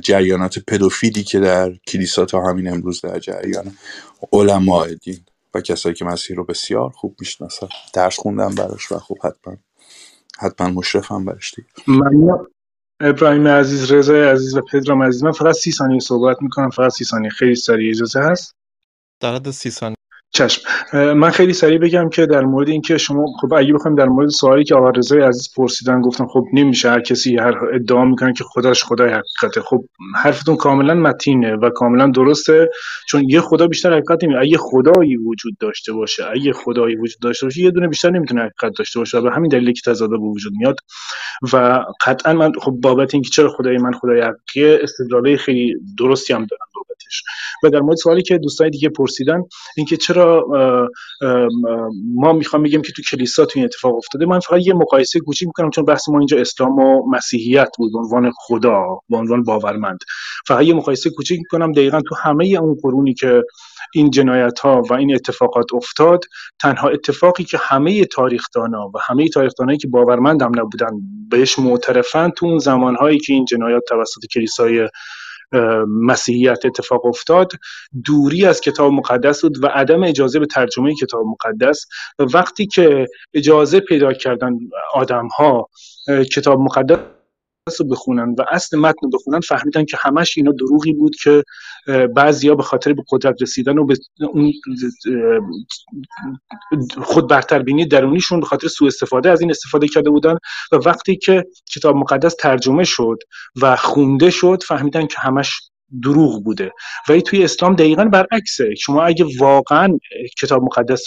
جریانات 0.00 0.58
پدوفیلی 0.58 1.22
که 1.22 1.40
در 1.40 1.74
کلیسا 1.86 2.24
تا 2.24 2.42
همین 2.42 2.68
امروز 2.68 3.00
در 3.00 3.18
جریان 3.18 3.76
علماء 4.32 4.86
دین 4.86 5.24
و 5.54 5.60
کسایی 5.60 5.94
که 5.94 6.04
مسیح 6.04 6.36
رو 6.36 6.44
بسیار 6.44 6.90
خوب 6.90 7.16
می‌شناسن. 7.20 7.68
درس 7.94 8.16
خوندن 8.16 8.54
براش 8.54 8.92
و 8.92 8.98
خوب 8.98 9.18
حتما 9.24 9.56
حتما 10.38 10.70
مشرفم 10.70 11.24
برش 11.24 11.54
دیگه. 11.54 11.68
ممنون. 11.86 12.46
ابراهیم 13.00 13.48
عزیز 13.48 13.92
رضا 13.92 14.14
عزیز 14.14 14.56
و 14.56 14.60
پدرام 14.60 15.02
عزیز 15.02 15.24
من 15.24 15.32
فقط 15.32 15.54
سی 15.54 15.72
ثانیه 15.72 16.00
صحبت 16.00 16.42
می‌کنم 16.42 16.70
فقط 16.70 16.92
سی 16.92 17.04
ثانیه. 17.04 17.30
خیلی 17.30 17.54
سریع 17.54 17.90
اجازه 17.90 18.20
هست؟ 18.20 18.54
در 19.20 19.34
حد 19.34 19.50
سی 19.50 19.70
ثانیه 19.70 19.96
چشم. 20.34 20.62
من 21.14 21.30
خیلی 21.30 21.52
سریع 21.52 21.78
بگم 21.78 22.08
که 22.08 22.26
در 22.26 22.40
مورد 22.40 22.68
اینکه 22.68 22.98
شما 22.98 23.26
خب 23.40 23.54
اگه 23.54 23.72
بخوایم 23.72 23.96
در 23.96 24.06
مورد 24.06 24.28
سوالی 24.28 24.64
که 24.64 24.74
آقا 24.74 24.90
رضای 24.90 25.22
عزیز 25.22 25.48
پرسیدن 25.56 26.00
گفتم 26.00 26.26
خب 26.26 26.44
نمیشه 26.52 26.90
هر 26.90 27.00
کسی 27.00 27.36
هر 27.36 27.54
ادعا 27.74 28.04
می‌کنه 28.04 28.32
که 28.32 28.44
خداش 28.44 28.84
خدای 28.84 29.08
حقیقته. 29.08 29.60
خب 29.60 29.84
حرفتون 30.16 30.56
کاملا 30.56 30.94
متینه 30.94 31.56
و 31.56 31.70
کاملا 31.70 32.06
درسته 32.06 32.70
چون 33.08 33.28
یه 33.28 33.40
خدا 33.40 33.66
بیشتر 33.66 33.92
حقیقت 33.92 34.24
نمیده 34.24 34.40
اگه 34.40 34.58
خدایی 34.58 35.16
وجود 35.16 35.58
داشته 35.60 35.92
باشه 35.92 36.24
اگه 36.32 36.52
خدایی 36.52 36.96
وجود 36.96 37.20
داشته 37.22 37.46
باشه 37.46 37.60
یه 37.60 37.70
دونه 37.70 37.88
بیشتر 37.88 38.10
نمی‌تونه 38.10 38.40
حقیقت 38.40 38.78
داشته 38.78 38.98
باشه 38.98 39.18
و 39.18 39.22
به 39.22 39.30
همین 39.30 39.48
دلیلی 39.48 39.72
که 39.72 39.90
تضاد 39.90 40.10
به 40.10 40.18
وجود 40.18 40.52
میاد. 40.58 40.76
و 41.52 41.84
قطعا 42.06 42.32
من 42.32 42.52
خب 42.60 42.70
بابت 42.70 43.14
اینکه 43.14 43.30
چرا 43.30 43.48
خدای 43.48 43.78
من 43.78 43.92
خدای 43.92 44.20
حقیقیه 44.20 44.78
استدلال 44.82 45.36
خیلی 45.36 45.74
درستی 45.98 46.32
هم 46.32 46.46
دارم 46.46 46.66
بابتش. 46.74 47.22
و 47.64 47.70
در 47.70 47.80
مورد 47.80 47.96
سوالی 47.96 48.22
که 48.22 48.38
دوستای 48.38 48.70
دیگه 48.70 48.88
پرسیدن 48.88 49.42
اینکه 49.76 49.96
چرا 49.96 50.23
ما 52.14 52.32
می‌خوام 52.32 52.62
بگیم 52.62 52.82
که 52.82 52.92
تو 52.92 53.02
کلیسا 53.02 53.44
تو 53.44 53.52
این 53.54 53.64
اتفاق 53.64 53.96
افتاده. 53.96 54.26
من 54.26 54.40
فقط 54.40 54.60
یه 54.66 54.74
مقایسه 54.74 55.20
کوچیک 55.20 55.48
می‌کنم 55.48 55.70
چون 55.70 55.84
بحث 55.84 56.08
ما 56.08 56.18
اینجا 56.18 56.38
اسلام 56.38 56.78
و 56.78 57.10
مسیحیت 57.10 57.68
بود 57.78 57.92
به 57.92 57.98
عنوان 57.98 58.32
خدا 58.36 58.84
به 59.08 59.16
عنوان 59.16 59.42
باورمند. 59.42 59.98
فقط 60.46 60.62
یه 60.62 60.74
مقایسه 60.74 61.10
کوچیک 61.10 61.38
می‌کنم 61.38 61.72
دقیقا 61.72 62.00
تو 62.00 62.14
همه 62.14 62.46
اون 62.46 62.76
قرونی 62.82 63.14
که 63.14 63.42
این 63.94 64.10
جنایت 64.10 64.58
ها 64.58 64.82
و 64.90 64.94
این 64.94 65.14
اتفاقات 65.14 65.74
افتاد 65.74 66.24
تنها 66.60 66.88
اتفاقی 66.88 67.44
که 67.44 67.58
همه 67.60 68.04
تاریخدانا 68.04 68.88
و 68.94 68.98
همه 69.02 69.28
تاریخدانایی 69.28 69.78
که 69.78 69.88
باورمند 69.88 70.42
هم 70.42 70.52
نبودن 70.56 70.90
بهش 71.30 71.58
معترفن 71.58 72.30
تو 72.30 72.46
اون 72.46 72.58
زمانهایی 72.58 73.18
که 73.18 73.32
این 73.32 73.44
جنایات 73.44 73.82
توسط 73.88 74.20
کلیسای 74.34 74.88
مسیحیت 75.88 76.66
اتفاق 76.66 77.06
افتاد. 77.06 77.52
دوری 78.04 78.46
از 78.46 78.60
کتاب 78.60 78.92
مقدس 78.92 79.42
بود 79.42 79.64
و 79.64 79.66
عدم 79.66 80.02
اجازه 80.02 80.38
به 80.38 80.46
ترجمه 80.46 80.94
کتاب 81.00 81.26
مقدس. 81.26 81.86
وقتی 82.34 82.66
که 82.66 83.06
اجازه 83.34 83.80
پیدا 83.80 84.12
کردن 84.12 84.58
آدم 84.94 85.28
ها 85.38 85.68
کتاب 86.34 86.60
مقدس 86.60 86.98
رو 87.66 87.86
بخونن 87.86 88.34
و 88.38 88.44
اصل 88.50 88.78
متن 88.78 88.98
رو 89.02 89.10
بخونن 89.10 89.40
فهمیدن 89.40 89.84
که 89.84 89.96
همش 90.00 90.36
اینا 90.36 90.52
دروغی 90.52 90.92
بود 90.92 91.16
که 91.16 91.42
بعضیا 92.16 92.54
به 92.54 92.62
خاطر 92.62 92.92
به 92.92 93.02
قدرت 93.10 93.42
رسیدن 93.42 93.78
و 93.78 93.86
به 93.86 93.96
اون 94.32 94.52
خود 97.02 97.28
برتر 97.28 97.62
بینی 97.62 97.86
درونیشون 97.86 98.40
به 98.40 98.46
خاطر 98.46 98.68
سوء 98.68 98.88
استفاده 98.88 99.30
از 99.30 99.40
این 99.40 99.50
استفاده 99.50 99.88
کرده 99.88 100.10
بودن 100.10 100.34
و 100.72 100.76
وقتی 100.76 101.16
که 101.16 101.44
کتاب 101.74 101.96
مقدس 101.96 102.34
ترجمه 102.34 102.84
شد 102.84 103.18
و 103.62 103.76
خونده 103.76 104.30
شد 104.30 104.62
فهمیدن 104.68 105.06
که 105.06 105.16
همش 105.18 105.60
دروغ 106.02 106.44
بوده. 106.44 106.72
ولی 107.08 107.22
توی 107.22 107.44
اسلام 107.44 107.74
دقیقا 107.74 108.04
برعکسه. 108.04 108.74
شما 108.74 109.02
اگه 109.02 109.26
واقعا 109.38 109.98
کتاب 110.40 110.62
مقدس 110.62 111.06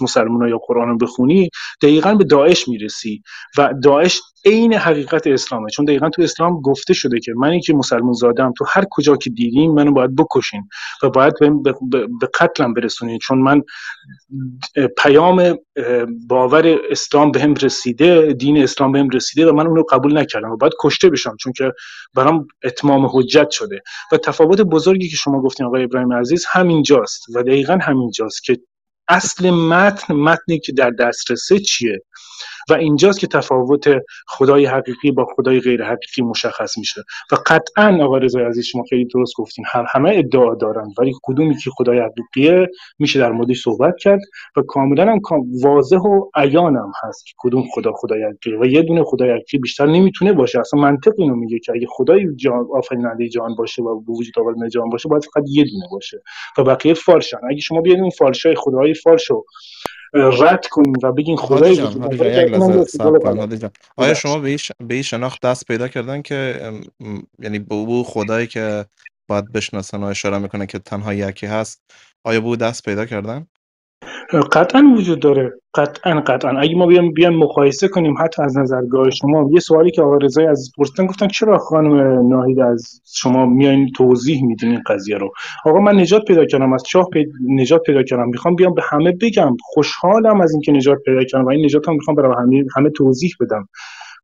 مسلمان 0.00 0.48
یا 0.48 0.58
قرآن 0.58 0.88
رو 0.88 0.96
بخونی 0.96 1.50
دقیقا 1.82 2.14
به 2.14 2.24
داعش 2.24 2.68
می‌رسی 2.68 3.22
و 3.58 3.74
داعش 3.82 4.20
عین 4.44 4.74
حقیقت 4.74 5.26
اسلامه. 5.26 5.70
چون 5.70 5.84
دقیقا 5.84 6.08
تو 6.08 6.22
اسلام 6.22 6.60
گفته 6.60 6.94
شده 6.94 7.20
که 7.20 7.32
منی 7.36 7.60
که 7.60 7.74
مسلمان 7.74 8.12
زادم 8.12 8.52
تو 8.58 8.64
هر 8.68 8.84
کجا 8.90 9.16
که 9.16 9.30
دیدیم 9.30 9.72
منو 9.72 9.92
باید 9.92 10.16
بکشین 10.16 10.68
و 11.02 11.10
باید 11.10 11.34
به 12.20 12.28
قتلم 12.40 12.74
برسونین. 12.74 13.18
چون 13.18 13.38
من 13.38 13.62
پیام 14.98 15.58
باور 16.28 16.78
اسلام 16.90 17.30
بهم 17.30 17.54
رسیده 17.54 18.32
دین 18.32 18.62
اسلام 18.62 18.92
بهم 18.92 19.08
رسیده 19.08 19.50
و 19.50 19.52
من 19.52 19.66
اونو 19.66 19.82
قبول 19.82 20.18
نکردم 20.18 20.50
و 20.50 20.56
باید 20.56 20.72
کشته 20.80 21.10
بشم 21.10 21.36
چون 21.40 21.52
که 21.52 21.72
برام 22.14 22.46
اتمام 22.64 23.06
حجت 23.12 23.50
شده. 23.50 23.82
و 24.12 24.16
تفاوت 24.16 24.60
بزرگی 24.60 25.08
که 25.08 25.16
شما 25.16 25.42
گفتین 25.42 25.66
آقای 25.66 25.84
ابراهیم 25.84 26.12
عزیز 26.12 26.44
همینجاست 26.48 27.24
و 27.34 27.42
دقیقا 27.42 27.78
همینجاست 27.82 28.44
که 28.44 28.58
اصل 29.08 29.50
متن 29.50 30.14
متنی 30.14 30.58
که 30.58 30.72
در 30.72 30.90
دسترسه 30.90 31.58
چیه؟ 31.58 32.00
و 32.70 32.74
اینجاست 32.74 33.20
که 33.20 33.26
تفاوت 33.26 33.84
خدای 34.26 34.66
حقیقی 34.66 35.10
با 35.10 35.26
خدای 35.36 35.60
غیر 35.60 35.84
حقیقی 35.84 36.22
مشخص 36.22 36.78
میشه. 36.78 37.02
و 37.32 37.36
قطعا 37.46 37.98
آقا 38.04 38.18
رضا 38.18 38.40
عزیز 38.40 38.64
شما 38.64 38.84
خیلی 38.90 39.04
درست 39.04 39.32
گفتین 39.36 39.64
هم 39.68 39.84
همه 39.90 40.12
ادعا 40.14 40.54
دارن 40.54 40.88
ولی 40.98 41.12
کدومی 41.22 41.56
که 41.56 41.70
خدای 41.70 41.98
حقیقیه 41.98 42.68
میشه 42.98 43.18
در 43.18 43.32
موردش 43.32 43.62
صحبت 43.62 43.94
کرد 44.00 44.20
و 44.56 44.62
کاملا 44.62 45.12
هم 45.12 45.20
واضح 45.62 45.96
و 45.96 46.30
عیان 46.34 46.76
هم 46.76 46.92
هست 47.02 47.26
که 47.26 47.32
کدوم 47.38 47.64
خدا 47.74 47.92
خدای 47.92 48.22
حقیقی 48.22 48.56
و 48.56 48.64
یه 48.64 48.82
دونه 48.82 49.04
خدای 49.04 49.30
حقیقی 49.30 49.58
بیشتر 49.58 49.86
نمی‌تونه 49.86 50.32
باشه. 50.32 50.60
اصلا 50.60 50.80
منطق 50.80 51.12
اینو 51.18 51.34
میگه 51.34 51.58
که 51.58 51.72
اگه 51.72 51.86
خدای 51.90 52.36
جان 52.36 52.66
آفریننده 52.74 53.28
جان 53.28 53.54
باشه 53.54 53.82
و 53.82 54.02
وجود 54.08 54.38
آورنده 54.38 54.68
جان 54.68 54.90
باشه 54.90 55.08
باید 55.08 55.24
فقط 55.24 55.44
یه 55.48 55.64
دونه 55.64 55.84
باشه. 55.90 56.22
و 56.58 56.64
بقیه 56.64 56.94
فالشن 56.94 57.38
اگه 57.50 57.60
شما 57.60 57.80
بیاید 57.80 58.00
اون 58.00 58.10
فالشای 58.10 58.54
خدای 58.54 58.94
فالشو 58.94 59.44
رد 60.14 60.66
کنیم 60.66 60.94
و 61.02 61.12
بگین 61.12 61.36
خدای 61.36 61.80
آیا 63.96 64.14
شما 64.14 64.38
به 64.38 64.58
این 64.90 65.02
شناخت 65.02 65.40
دست 65.40 65.66
پیدا 65.66 65.88
کردن 65.88 66.22
که 66.22 66.72
یعنی 67.38 67.58
به 67.58 67.74
او 67.74 68.04
خدایی 68.04 68.46
که 68.46 68.84
باید 69.28 69.52
بشناسن 69.52 70.02
و 70.02 70.04
اشاره 70.04 70.38
می‌کنه 70.38 70.66
که 70.66 70.78
تنها 70.78 71.14
یکی 71.14 71.46
هست 71.46 71.82
آیا 72.24 72.40
به 72.40 72.46
او 72.46 72.56
دست 72.56 72.84
پیدا 72.84 73.06
کردن؟ 73.06 73.46
قطعا 74.52 74.94
وجود 74.96 75.20
داره. 75.20 75.52
قطعا 75.74 76.20
قطعا. 76.20 76.58
اگه 76.58 76.76
ما 76.76 76.86
بیام 76.86 77.12
بیام 77.12 77.34
مقایسه 77.34 77.88
کنیم 77.88 78.14
حتی 78.18 78.42
از 78.42 78.58
نظرگاه 78.58 79.10
شما 79.10 79.50
یه 79.52 79.60
سوالی 79.60 79.90
که 79.90 80.02
آقا 80.02 80.16
رضای 80.16 80.46
عزیز 80.46 80.72
پرسیدن 80.76 81.06
گفتن 81.06 81.28
چرا 81.28 81.58
خانم 81.58 82.28
ناهید 82.28 82.60
از 82.60 83.02
شما 83.14 83.46
میایین 83.46 83.90
توضیح 83.96 84.44
میدین 84.44 84.70
این 84.70 84.82
قضیه 84.86 85.16
رو؟ 85.16 85.32
آقا 85.64 85.80
من 85.80 86.00
نجات 86.00 86.24
پیدا 86.24 86.44
کردم 86.44 86.72
از 86.72 86.82
چاه 86.86 87.08
پید... 87.12 87.28
نجات 87.48 87.82
پیدا 87.82 88.02
کردم. 88.02 88.28
می‌خوام 88.28 88.54
بیام 88.54 88.74
به 88.74 88.82
همه 88.90 89.12
بگم 89.12 89.56
خوشحالم 89.62 90.40
از 90.40 90.52
اینکه 90.52 90.72
نجات 90.72 90.98
پیدا 91.04 91.24
کردم 91.24 91.44
و 91.44 91.48
این 91.48 91.64
نجات 91.64 91.88
هم 91.88 91.94
می‌خوام 91.94 92.16
برای 92.16 92.34
همه 92.38 92.64
همه 92.76 92.90
توضیح 92.90 93.30
بدم. 93.40 93.68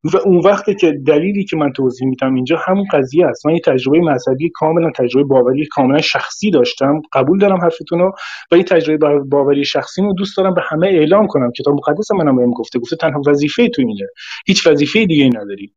و 0.05 0.17
اون 0.17 0.41
وقتی 0.45 0.75
که 0.75 0.93
دلیلی 1.07 1.45
که 1.45 1.57
من 1.57 1.73
توضیح 1.73 2.09
میدم 2.09 2.35
اینجا 2.35 2.61
همون 2.67 2.87
قضیه 2.93 3.27
است. 3.27 3.47
من 3.47 3.53
یه 3.53 3.61
تجربه 3.61 4.01
مذهبی 4.01 4.51
کاملا 4.55 4.91
تجربه 4.97 5.29
باوری 5.29 5.67
کاملا 5.67 6.01
شخصی 6.01 6.51
داشتم. 6.51 7.03
قبول 7.13 7.39
دارم 7.39 7.61
حرفتون 7.61 7.99
رو 7.99 8.15
و 8.51 8.55
این 8.55 8.65
تجربه 8.65 9.19
باوری 9.19 9.65
شخصی 9.65 10.03
رو 10.03 10.15
دوست 10.15 10.37
دارم 10.37 10.55
به 10.55 10.63
همه 10.65 10.87
اعلام 10.87 11.27
کنم. 11.27 11.53
کتاب 11.53 11.75
مقدس 11.75 12.11
منم 12.11 12.37
بهم 12.37 12.51
گفته. 12.51 12.79
گفته 12.79 12.97
تنها 12.97 13.23
وظیفه 13.27 13.69
تو 13.69 13.83
اینه. 13.83 14.07
هیچ 14.47 14.67
وظیفه 14.67 15.07
دیگه 15.07 15.25
ای 15.25 15.31
نداری. 15.31 15.75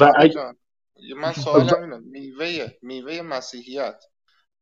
و 0.00 0.12
اگ... 0.16 0.32
من 1.16 1.32
سوالم 1.32 1.82
اینه. 1.82 1.98
میوه 2.10 2.66
میوه 2.82 3.22
مسیحیت 3.22 4.04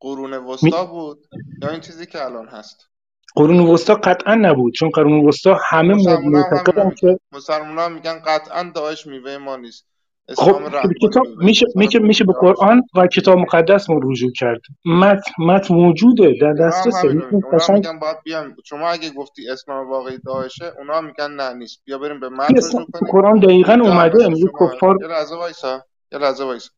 قرون 0.01 0.33
وسطا 0.33 0.85
بود 0.85 1.19
یا 1.63 1.71
این 1.71 1.81
چیزی 1.81 2.07
که 2.07 2.25
الان 2.25 2.49
هست؟ 2.49 2.89
قرون 3.37 3.61
وسطا 3.61 3.95
قطعا 3.95 4.35
نبود 4.35 4.75
چون 4.75 4.91
قرون 4.91 5.29
وسطا 5.29 5.59
همه 5.69 6.19
معتقدن 6.29 6.91
که 6.91 7.19
مسلمان 7.33 7.93
میگن 7.93 8.23
قطعا 8.27 8.73
داعش 8.75 9.07
میوه 9.07 9.39
ما 9.39 9.57
نیست. 9.57 9.87
خب 10.37 10.61
کتاب 11.03 11.27
میشه 11.39 11.67
میشه 11.75 11.99
میشه 11.99 12.25
به 12.25 12.33
قرآن 12.33 12.83
و 12.95 13.07
کتاب 13.07 13.39
مقدس 13.39 13.91
ما 13.91 14.01
رجوع 14.03 14.33
کرد. 14.33 14.61
مت 14.85 15.25
مت 15.39 15.71
موجوده 15.71 16.35
در 16.41 16.53
دسترس. 16.53 17.05
میگن 17.05 17.99
باید 17.99 18.17
بیان 18.25 18.57
شما 18.65 18.89
اگه 18.89 19.11
گفتی 19.11 19.51
اسلام 19.51 19.91
واقعی 19.91 20.19
داعشه 20.27 20.73
اونا 20.79 21.01
میگن 21.01 21.31
نه 21.31 21.55
نیست. 21.55 21.81
بیا 21.85 21.99
بریم 21.99 22.21
به 22.21 22.29
متن 22.29 22.57
رجوع 22.57 22.71
کنیم. 22.71 23.13
قرآن 23.13 23.39
دقیقاً 23.39 23.73
اومده 23.73 24.29
میگه 24.29 24.49
کفار 24.61 24.99
یه 25.01 25.09
لحظه 25.09 25.37
وایسا. 25.37 25.83
یه 26.13 26.19
لحظه 26.19 26.45
وایسا. 26.45 26.71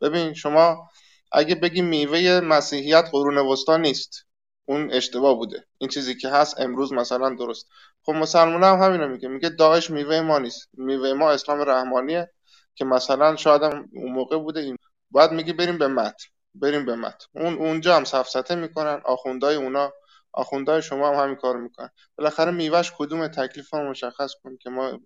ببین 0.00 0.34
شما 0.34 0.88
اگه 1.32 1.54
بگی 1.54 1.82
میوه 1.82 2.40
مسیحیت 2.44 3.04
قرون 3.12 3.38
وسطا 3.38 3.76
نیست 3.76 4.25
اون 4.68 4.92
اشتباه 4.92 5.36
بوده. 5.36 5.64
این 5.78 5.90
چیزی 5.90 6.14
که 6.14 6.28
هست 6.28 6.60
امروز 6.60 6.92
مثلا 6.92 7.30
درست. 7.34 7.66
خب 8.02 8.12
مسلمان 8.12 8.64
هم 8.64 8.82
همینو 8.82 9.08
میگه. 9.08 9.28
میگه 9.28 9.48
داعش 9.48 9.90
میوه 9.90 10.20
ما 10.20 10.38
نیست. 10.38 10.68
میوه 10.72 11.12
ما 11.12 11.30
اسلام 11.30 11.60
رحمانیه 11.60 12.30
که 12.74 12.84
مثلا 12.84 13.36
شاید 13.36 13.62
هم 13.62 13.88
اون 13.92 14.12
موقع 14.12 14.38
بوده 14.38 14.60
این. 14.60 14.76
بعد 15.10 15.32
میگه 15.32 15.52
بریم 15.52 15.78
به 15.78 15.88
مت 15.88 16.22
بریم 16.54 16.86
به 16.86 16.96
مت 16.96 17.24
اون 17.34 17.54
اونجا 17.54 17.96
هم 17.96 18.04
سفسته 18.04 18.54
می‌کنن. 18.54 19.00
آخوندای 19.04 19.56
اونا 19.56 19.92
آخوندای 20.32 20.82
شما 20.82 21.08
هم 21.08 21.22
همین 21.24 21.36
کار 21.36 21.56
می‌کنن. 21.56 21.90
بالاخره 22.18 22.50
میوهش 22.50 22.92
کدوم 22.98 23.28
تکلیف 23.28 23.74
هم 23.74 23.86
مشخص 23.90 24.30
کن 24.44 24.56
که 24.56 24.70
ما 24.70 25.00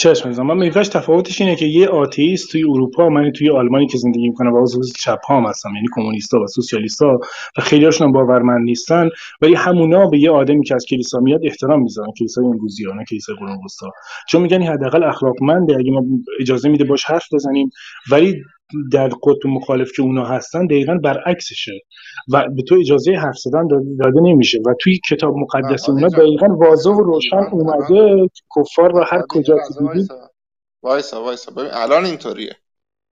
چشم 0.00 0.42
من 0.42 0.56
میوهش 0.56 0.88
تفاوتش 0.88 1.40
اینه 1.40 1.56
که 1.56 1.66
یه 1.66 1.88
آتئیست 1.88 2.52
توی 2.52 2.64
اروپا 2.64 3.08
من 3.08 3.32
توی 3.32 3.50
آلمانی 3.50 3.86
که 3.86 3.98
زندگی 3.98 4.28
می‌کنم 4.28 4.52
و 4.52 4.62
عضو 4.62 4.82
چپ 4.82 5.24
ها 5.24 5.48
هستم 5.48 5.74
یعنی 5.74 5.86
کمونیستا 5.94 6.40
و 6.40 6.46
سوسیالیستا 6.46 7.20
و 7.56 7.60
خیلی 7.60 7.84
هاشون 7.84 8.12
باورمند 8.12 8.64
نیستن 8.64 9.08
ولی 9.40 9.54
همونا 9.54 10.06
به 10.06 10.18
یه 10.18 10.30
آدمی 10.30 10.64
که 10.64 10.74
از 10.74 10.84
کلیسا 10.88 11.20
میاد 11.20 11.40
احترام 11.44 11.82
می‌ذارن 11.82 12.12
کلیسای 12.18 12.44
امروزی 12.44 12.84
نه 12.84 13.04
کلیسای 13.10 13.36
قرون 13.36 13.58
چون 14.28 14.42
میگن 14.42 14.62
حداقل 14.62 15.04
اخلاقمنده 15.04 15.76
اگه 15.76 15.90
ما 15.90 16.04
اجازه 16.40 16.68
میده 16.68 16.84
باش 16.84 17.04
حرف 17.04 17.32
بزنیم 17.32 17.70
ولی 18.10 18.42
در 18.92 19.08
قطب 19.08 19.46
مخالف 19.46 19.92
که 19.96 20.02
اونا 20.02 20.24
هستن 20.24 20.66
دقیقا 20.66 20.94
برعکسشه 20.94 21.80
و 22.32 22.44
به 22.56 22.62
تو 22.62 22.74
اجازه 22.74 23.12
حرف 23.12 23.38
زدن 23.38 23.68
داده 23.98 24.20
نمیشه 24.20 24.58
و 24.66 24.74
توی 24.80 25.00
کتاب 25.10 25.34
مقدس 25.36 25.88
اونا 25.88 26.08
دقیقا 26.08 26.46
واضح 26.46 26.90
و 26.90 27.02
روشن 27.02 27.36
اومده 27.52 28.30
کفار 28.56 28.96
و 28.96 29.04
هر 29.04 29.22
کجا 29.28 29.56
وایسا. 30.82 31.22
وایسا 31.22 31.52
ببین 31.52 31.70
الان 31.72 32.04
اینطوریه. 32.04 32.56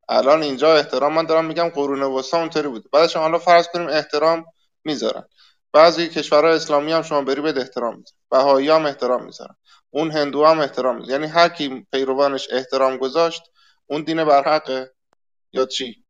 الان 0.08 0.42
اینجا 0.42 0.74
احترام 0.74 1.14
من 1.14 1.26
دارم 1.26 1.44
میگم 1.44 1.68
قرون 1.68 2.02
وسطا 2.02 2.38
اونطوری 2.38 2.68
بوده. 2.68 2.88
بعدش 2.92 3.16
حالا 3.16 3.38
فرض 3.38 3.68
کنیم 3.68 3.88
احترام 3.88 4.44
می‌ذارن. 4.84 5.22
بعضی 5.72 6.08
کشورهای 6.08 6.56
اسلامی 6.56 6.92
هم 6.92 7.02
شما 7.02 7.22
بری 7.22 7.40
به 7.40 7.60
احترام 7.60 7.96
می‌ذارن. 7.96 8.18
بهایی 8.30 8.68
هم 8.68 8.86
احترام 8.86 9.24
می‌ذارن. 9.24 9.54
اون 9.90 10.10
هندو 10.10 10.44
هم 10.44 10.60
احترام 10.60 10.96
می‌ذارن. 10.96 11.20
یعنی 11.20 11.32
هر 11.32 11.48
کی 11.48 11.86
پیروانش 11.92 12.48
احترام 12.52 12.96
گذاشت 12.96 13.42
اون 13.86 14.02
دین 14.02 14.24
برحقه 14.24 14.90
یا 15.52 15.66
چی 15.66 16.04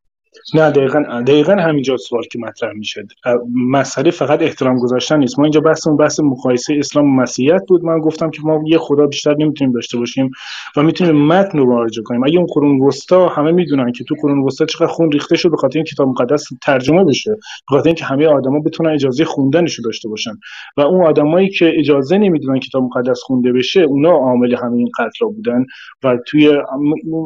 نه 0.54 0.70
دقیقا 0.70 1.22
دقیقا 1.26 1.52
همینجا 1.52 1.96
سوال 1.96 2.22
که 2.22 2.38
مطرح 2.38 2.72
میشه 2.72 3.06
مسئله 3.54 4.10
فقط 4.10 4.42
احترام 4.42 4.78
گذاشتن 4.78 5.18
نیست. 5.18 5.38
ما 5.38 5.44
اینجا 5.44 5.60
بحثمون 5.60 5.96
بحث 5.96 6.20
مقایسه 6.20 6.74
اسلام 6.78 7.04
و 7.04 7.22
مسیحیت 7.22 7.62
بود. 7.68 7.84
من 7.84 7.98
گفتم 7.98 8.30
که 8.30 8.40
ما 8.44 8.62
یه 8.66 8.78
خدا 8.78 9.06
بیشتر 9.06 9.34
نمی‌تونیم 9.38 9.72
داشته 9.72 9.98
باشیم 9.98 10.30
و 10.76 10.82
می‌تونیم 10.82 11.26
متن 11.26 11.58
رو 11.58 11.66
مراجعه 11.66 12.04
کنیم. 12.04 12.24
اگه 12.24 12.38
اون 12.38 12.46
قرون 12.46 12.80
وسطا 12.80 13.28
همه 13.28 13.52
می‌دونن 13.52 13.92
که 13.92 14.04
تو 14.04 14.14
قرون 14.22 14.46
وسطا 14.46 14.66
چقدر 14.66 14.86
خون 14.86 15.12
ریخته 15.12 15.36
شد 15.36 15.50
به 15.50 15.56
خاطر 15.56 15.82
کتاب 15.82 16.08
مقدس 16.08 16.44
ترجمه 16.62 17.04
بشه 17.04 17.30
به 17.30 17.38
خاطر 17.68 17.88
اینکه 17.88 18.04
همه 18.04 18.26
آدما 18.26 18.60
بتونن 18.60 18.90
اجازه 18.90 19.24
خوندنش 19.24 19.74
رو 19.74 19.84
داشته 19.84 20.08
باشن. 20.08 20.32
و 20.76 20.80
اون 20.80 21.06
آدمایی 21.06 21.48
که 21.48 21.72
اجازه 21.78 22.18
نمی‌دونن 22.18 22.58
کتاب 22.58 22.82
مقدس 22.82 23.20
خونده 23.22 23.52
بشه 23.52 23.80
اونا 23.80 24.10
عامل 24.10 24.54
همین 24.54 24.88
قتل 24.98 25.26
بودن. 25.26 25.64
و 26.04 26.18
توی 26.26 26.50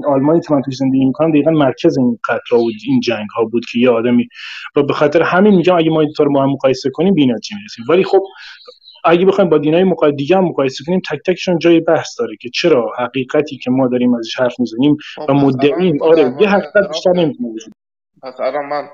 آلمانی 0.06 0.40
که 0.40 0.54
من 0.54 0.62
توی 0.62 0.74
زندگی 0.74 1.04
می‌کنم 1.04 1.30
دقیقا 1.30 1.50
مرکز 1.50 1.98
این 1.98 2.18
قتل 2.28 2.56
بود. 2.56 2.72
این 2.92 3.00
جنگ 3.00 3.26
ها 3.36 3.44
بود 3.44 3.66
که 3.72 3.78
یه 3.78 3.90
آدمی 3.90 4.28
و 4.76 4.82
به 4.82 4.92
خاطر 4.92 5.22
همین 5.22 5.54
میگم 5.54 5.76
اگه 5.76 5.90
ما 5.90 6.00
این 6.00 6.12
رو 6.18 6.32
ما 6.32 6.42
هم 6.42 6.50
مقایسه 6.50 6.90
کنیم 6.90 7.14
بینا 7.14 7.38
چی 7.38 7.54
می‌رسیم؟ 7.54 7.84
ولی 7.88 8.04
خب 8.04 8.22
اگه 9.04 9.26
بخوایم 9.26 9.50
با 9.50 9.58
دینای 9.58 9.84
مقایسه 9.84 10.16
دیگه 10.16 10.36
هم 10.36 10.44
مقایسه 10.44 10.84
کنیم 10.84 11.00
تک 11.10 11.20
تکشون 11.26 11.58
جای 11.58 11.80
بحث 11.80 12.18
داره 12.18 12.36
که 12.40 12.50
چرا 12.54 12.92
حقیقتی 12.98 13.58
که 13.58 13.70
ما 13.70 13.88
داریم 13.88 14.14
ازش 14.14 14.40
حرف 14.40 14.60
می‌زنیم 14.60 14.96
خب، 15.14 15.30
و 15.30 15.32
مدعیم. 15.32 16.02
آره 16.02 16.36
یه 16.40 16.48
حقیقت 16.48 16.88
بیشتر 16.88 17.12
نمی‌تونه 17.12 17.54
پس 18.22 18.40
الان 18.40 18.64
من 18.64 18.88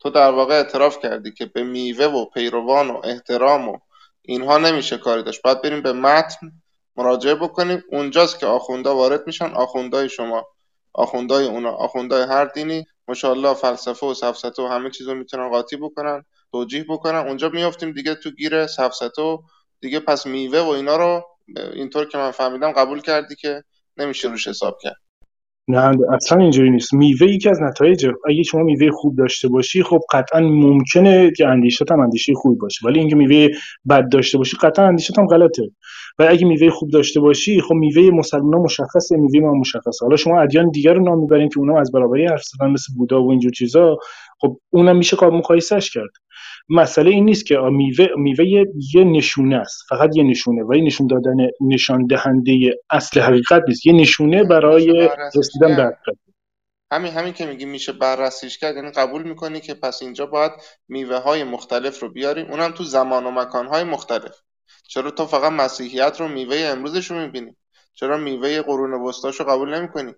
تو 0.00 0.10
در 0.10 0.30
واقع 0.30 0.54
اعتراف 0.54 0.98
کردی 1.02 1.32
که 1.32 1.46
به 1.46 1.62
میوه 1.62 2.04
و 2.04 2.24
پیروان 2.24 2.90
و 2.90 3.00
احترام 3.04 3.68
و 3.68 3.78
اینها 4.22 4.58
نمیشه 4.58 4.98
کاری 4.98 5.22
داشت. 5.22 5.42
باید 5.42 5.62
بریم 5.62 5.82
به 5.82 5.92
متن 5.92 6.52
مراجعه 6.96 7.34
بکنیم. 7.34 7.82
اونجاست 7.90 8.40
که 8.40 8.46
آخوندا 8.46 8.96
وارد 8.96 9.26
میشن. 9.26 9.44
آخوندای 9.44 10.08
شما 10.08 10.46
آخوندای 10.92 11.46
اونا 11.46 11.70
آخوندای 11.70 12.22
هر 12.22 12.44
دینی 12.44 12.86
ماشاءالله 13.08 13.54
فلسفه 13.54 14.06
و 14.06 14.14
سفسطه 14.14 14.62
و 14.62 14.66
همه 14.66 14.90
چیز 14.90 15.08
رو 15.08 15.14
می‌تونن 15.14 15.48
قاطی 15.48 15.76
بکنن 15.76 16.24
توجیه 16.52 16.84
بکنن. 16.88 17.26
اونجا 17.28 17.48
میافتیم 17.48 17.92
دیگه 17.92 18.14
تو 18.14 18.30
گیر 18.30 18.66
سفسطه 18.66 19.22
و 19.22 19.38
دیگه 19.80 20.00
پس 20.00 20.26
میوه 20.26 20.58
و 20.60 20.68
اینا 20.68 20.96
رو 20.96 21.24
اینطور 21.72 22.04
که 22.04 22.18
من 22.18 22.30
فهمیدم 22.30 22.72
قبول 22.72 23.00
کردی 23.00 23.36
که 23.36 23.64
نمیشه 23.96 24.28
روش 24.28 24.48
حساب 24.48 24.78
کرد. 24.82 25.07
نه 25.68 25.96
اصلا 26.12 26.38
اینجوری 26.38 26.70
نیست. 26.70 26.94
میوه 26.94 27.26
یکی 27.26 27.48
از 27.48 27.62
نتایج 27.62 28.06
اگه 28.28 28.42
شما 28.42 28.62
میوه 28.62 28.90
خوب 28.90 29.16
داشته 29.16 29.48
باشی 29.48 29.82
خب 29.82 30.00
قطعا 30.12 30.40
ممکنه 30.40 31.30
که 31.36 31.46
اندیشت 31.46 31.92
هم 31.92 32.00
اندیشه 32.00 32.34
خوب 32.34 32.58
باشه. 32.58 32.86
ولی 32.86 32.98
اینکه 32.98 33.16
میوه 33.16 33.48
بد 33.88 34.08
داشته 34.08 34.38
باشی 34.38 34.56
قطعا 34.62 34.86
اندیشت 34.86 35.18
هم 35.18 35.26
غلطه. 35.26 35.70
و 36.18 36.26
اگه 36.30 36.46
میوه 36.46 36.70
خوب 36.70 36.90
داشته 36.90 37.20
باشی 37.20 37.60
خب 37.60 37.74
میوه 37.74 38.10
مسلمان 38.16 38.60
مشخصه 38.60 39.16
میوه 39.16 39.40
ما 39.40 39.54
مشخصه. 39.54 40.04
حالا 40.04 40.16
شما 40.16 40.40
ادیان 40.40 40.70
دیگر 40.70 40.94
رو 40.94 41.02
نام 41.04 41.18
می‌برین 41.20 41.48
که 41.48 41.58
اونا 41.58 41.80
از 41.80 41.92
برابری 41.92 42.26
حرف 42.26 42.42
زدن 42.42 42.70
مثل 42.70 42.94
بودا 42.96 43.22
و 43.22 43.30
اینجور 43.30 43.52
چیزا. 43.52 43.96
خب 44.40 44.60
اونم 44.70 44.96
میشه 44.96 45.26
مقایسهش 45.26 45.90
کرد. 45.90 46.10
مسئله 46.68 47.10
این 47.10 47.24
نیست 47.24 47.46
که 47.46 47.58
میوه 47.58 48.06
میوه 48.16 48.44
یه 48.94 49.04
نشونه 49.04 49.56
است. 49.56 49.82
فقط 49.88 50.16
یه 50.16 50.22
نشونه 50.22 50.62
و 50.62 50.72
نشون 50.72 51.06
دادن 51.06 51.36
نشان 51.60 52.06
دهنده 52.06 52.80
اصل 52.90 53.20
حقیقت 53.20 53.62
نیست. 53.68 53.86
یه 53.86 53.92
نشونه 53.92 54.44
برای 54.44 55.08
رسیدن 55.36 55.76
به 55.76 55.82
حقیقت 55.82 56.18
همین 56.92 57.12
همین 57.12 57.32
که 57.32 57.46
میگی 57.46 57.64
میشه 57.64 57.92
بررسیش 57.92 58.58
کرد. 58.58 58.76
یعنی 58.76 58.90
قبول 58.90 59.22
می‌کنی 59.22 59.60
که 59.60 59.74
پس 59.74 60.02
اینجا 60.02 60.26
باید 60.26 60.52
میوه 60.88 61.16
های 61.16 61.44
مختلف 61.44 62.00
رو 62.00 62.08
بیاریم 62.08 62.46
اونم 62.50 62.70
تو 62.70 62.84
زمان 62.84 63.26
و 63.26 63.30
مکان 63.30 63.66
های 63.66 63.84
مختلف. 63.84 64.34
چرا 64.88 65.10
تو 65.10 65.26
فقط 65.26 65.52
مسیحیت 65.52 66.16
رو 66.20 66.28
میوه 66.28 66.56
امروزش 66.56 67.10
رو 67.10 67.16
می‌بینی؟ 67.16 67.56
چرا 67.94 68.16
میوه 68.16 68.62
قرون 68.62 68.92
وسطاش 68.92 69.40
رو 69.40 69.46
قبول 69.46 69.74
نمی‌کنی؟ 69.74 70.14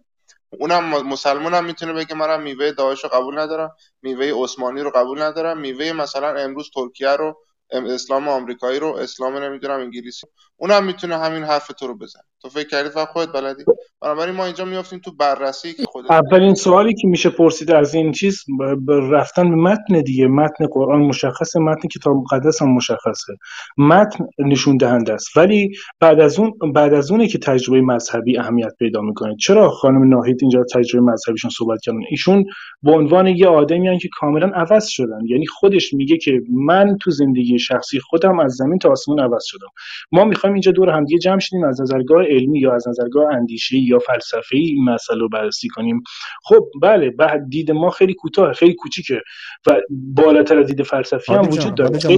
اونم 0.59 0.85
مسلمان 1.09 1.55
هم 1.55 1.65
می‌تونه 1.65 1.93
بگه 1.93 2.15
منم 2.15 2.43
میوه 2.43 2.73
داعش 2.73 3.05
رو 3.05 3.11
قبول 3.11 3.39
ندارم 3.39 3.77
میوه 4.03 4.45
عثمانی 4.45 4.81
رو 4.81 4.91
قبول 4.91 5.23
ندارم 5.23 5.61
میوه 5.61 5.93
مثلا 5.93 6.41
امروز 6.41 6.71
ترکیه 6.75 7.11
رو 7.11 7.39
اسلام 7.71 8.29
آمریکایی 8.29 8.79
رو 8.79 8.97
اسلام 8.97 9.37
نمی‌دونم 9.37 9.81
انگلیسی 9.81 10.27
اونم 10.57 10.85
می‌تونه 10.85 11.19
همین 11.19 11.45
حرف 11.45 11.67
تو 11.69 11.87
رو 11.87 11.95
بزنه. 11.99 12.25
تو 12.43 12.49
فکر 12.49 12.69
کردی 12.69 12.89
فقط 12.89 13.09
خودت 13.09 13.33
بلدی؟ 13.33 13.65
بنابراین 14.03 14.35
ما 14.35 14.45
اینجا 14.45 14.65
میافتیم 14.65 14.99
تو 14.99 15.13
بررسی 15.13 15.73
که 15.73 15.83
خودت 15.83 16.11
اولین 16.11 16.55
سوالی 16.55 16.95
که 16.95 17.09
میشه 17.09 17.31
پرسید 17.31 17.71
از 17.71 17.95
این 17.95 18.13
چیز 18.13 18.45
رفتن 18.89 19.51
به 19.51 19.57
متن 19.57 20.01
دیگه. 20.01 20.27
متن 20.27 20.67
قرآن 20.67 21.01
مشخصه 21.01 21.61
متن 21.61 21.89
کتاب 21.89 22.17
مقدس 22.17 22.63
هم 22.63 22.69
مشخصه. 22.69 23.37
متن 23.79 24.25
نشون 24.39 24.77
دهنده 24.77 25.13
است. 25.13 25.37
ولی 25.37 25.71
بعد 26.01 26.21
از 26.21 26.39
اون 26.39 26.73
بعد 26.75 26.95
از 26.95 27.11
اونه 27.11 27.29
که 27.29 27.39
تجربه 27.39 27.81
مذهبی 27.81 28.39
اهمیت 28.39 28.73
پیدا 28.79 29.01
می‌کنه. 29.01 29.37
چرا 29.37 29.69
خانم 29.71 30.09
ناهید 30.09 30.39
اینجا 30.41 30.65
تجربه 30.75 31.13
مذهبیشون 31.13 31.51
صحبت 31.51 31.81
کردن 31.83 32.01
ایشون 32.11 32.45
به 32.83 32.93
عنوان 32.93 33.27
یه 33.27 33.47
آدمی 33.47 33.99
که 33.99 34.09
کاملا 34.19 34.47
عوض 34.47 34.87
شدن. 34.87 35.21
یعنی 35.27 35.47
خودش 35.47 35.95
میگه 35.95 36.17
که 36.17 36.41
من 36.51 36.97
تو 37.01 37.11
زندگی 37.11 37.59
شخصی 37.59 38.01
خودم 38.01 38.41
از 38.41 38.53
زمین 38.53 38.79
تا 38.79 38.91
آسمون 38.91 39.21
عوض 39.21 39.45
شدم. 39.45 39.69
ما 40.13 40.25
می‌خوایم 40.25 40.55
اینجا 40.55 40.73
دور 40.73 40.91
همدیگه 40.91 41.19
جمع 41.19 41.39
شدیم 41.39 41.65
از 41.65 41.81
نظرگاه 41.81 42.30
علمی 42.31 42.61
یا 42.61 42.75
از 42.75 42.89
نظرگاه 42.89 43.35
اندیشه 43.35 43.77
یا 43.79 43.99
فلسفه 43.99 44.57
این 44.57 44.85
مسئله 44.85 45.19
رو 45.19 45.29
بررسی 45.29 45.69
کنیم. 45.69 46.03
خب 46.43 46.67
بله 46.83 47.11
بعد 47.11 47.49
دید 47.49 47.71
ما 47.71 47.91
خیلی 47.91 48.15
کوتاه 48.15 48.53
خیلی 48.53 48.75
کوچیکه 48.75 49.21
و 49.67 49.81
بالاتر 49.91 50.59
از 50.59 50.67
دید 50.67 50.83
فلسفی 50.83 51.33
هم 51.33 51.49
وجود 51.49 51.75
داره. 51.75 52.17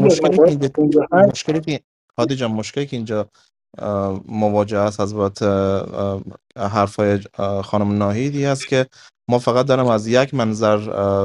مشکلی 1.13 1.81
هادی 2.19 2.37
جان 2.37 2.51
مشکلی 2.51 2.87
که 2.87 2.97
اینجا 2.97 3.29
مواجه 4.29 4.79
است 4.79 5.01
از 5.01 5.15
بابت 5.15 5.43
حرفای 6.57 7.19
خانم 7.65 7.97
ناهیدی 7.97 8.45
هست 8.45 8.69
که 8.69 8.87
ما 9.31 9.39
فقط 9.39 9.67
دارم 9.67 9.87
از 9.87 10.07
یک 10.07 10.35
منظر 10.35 10.79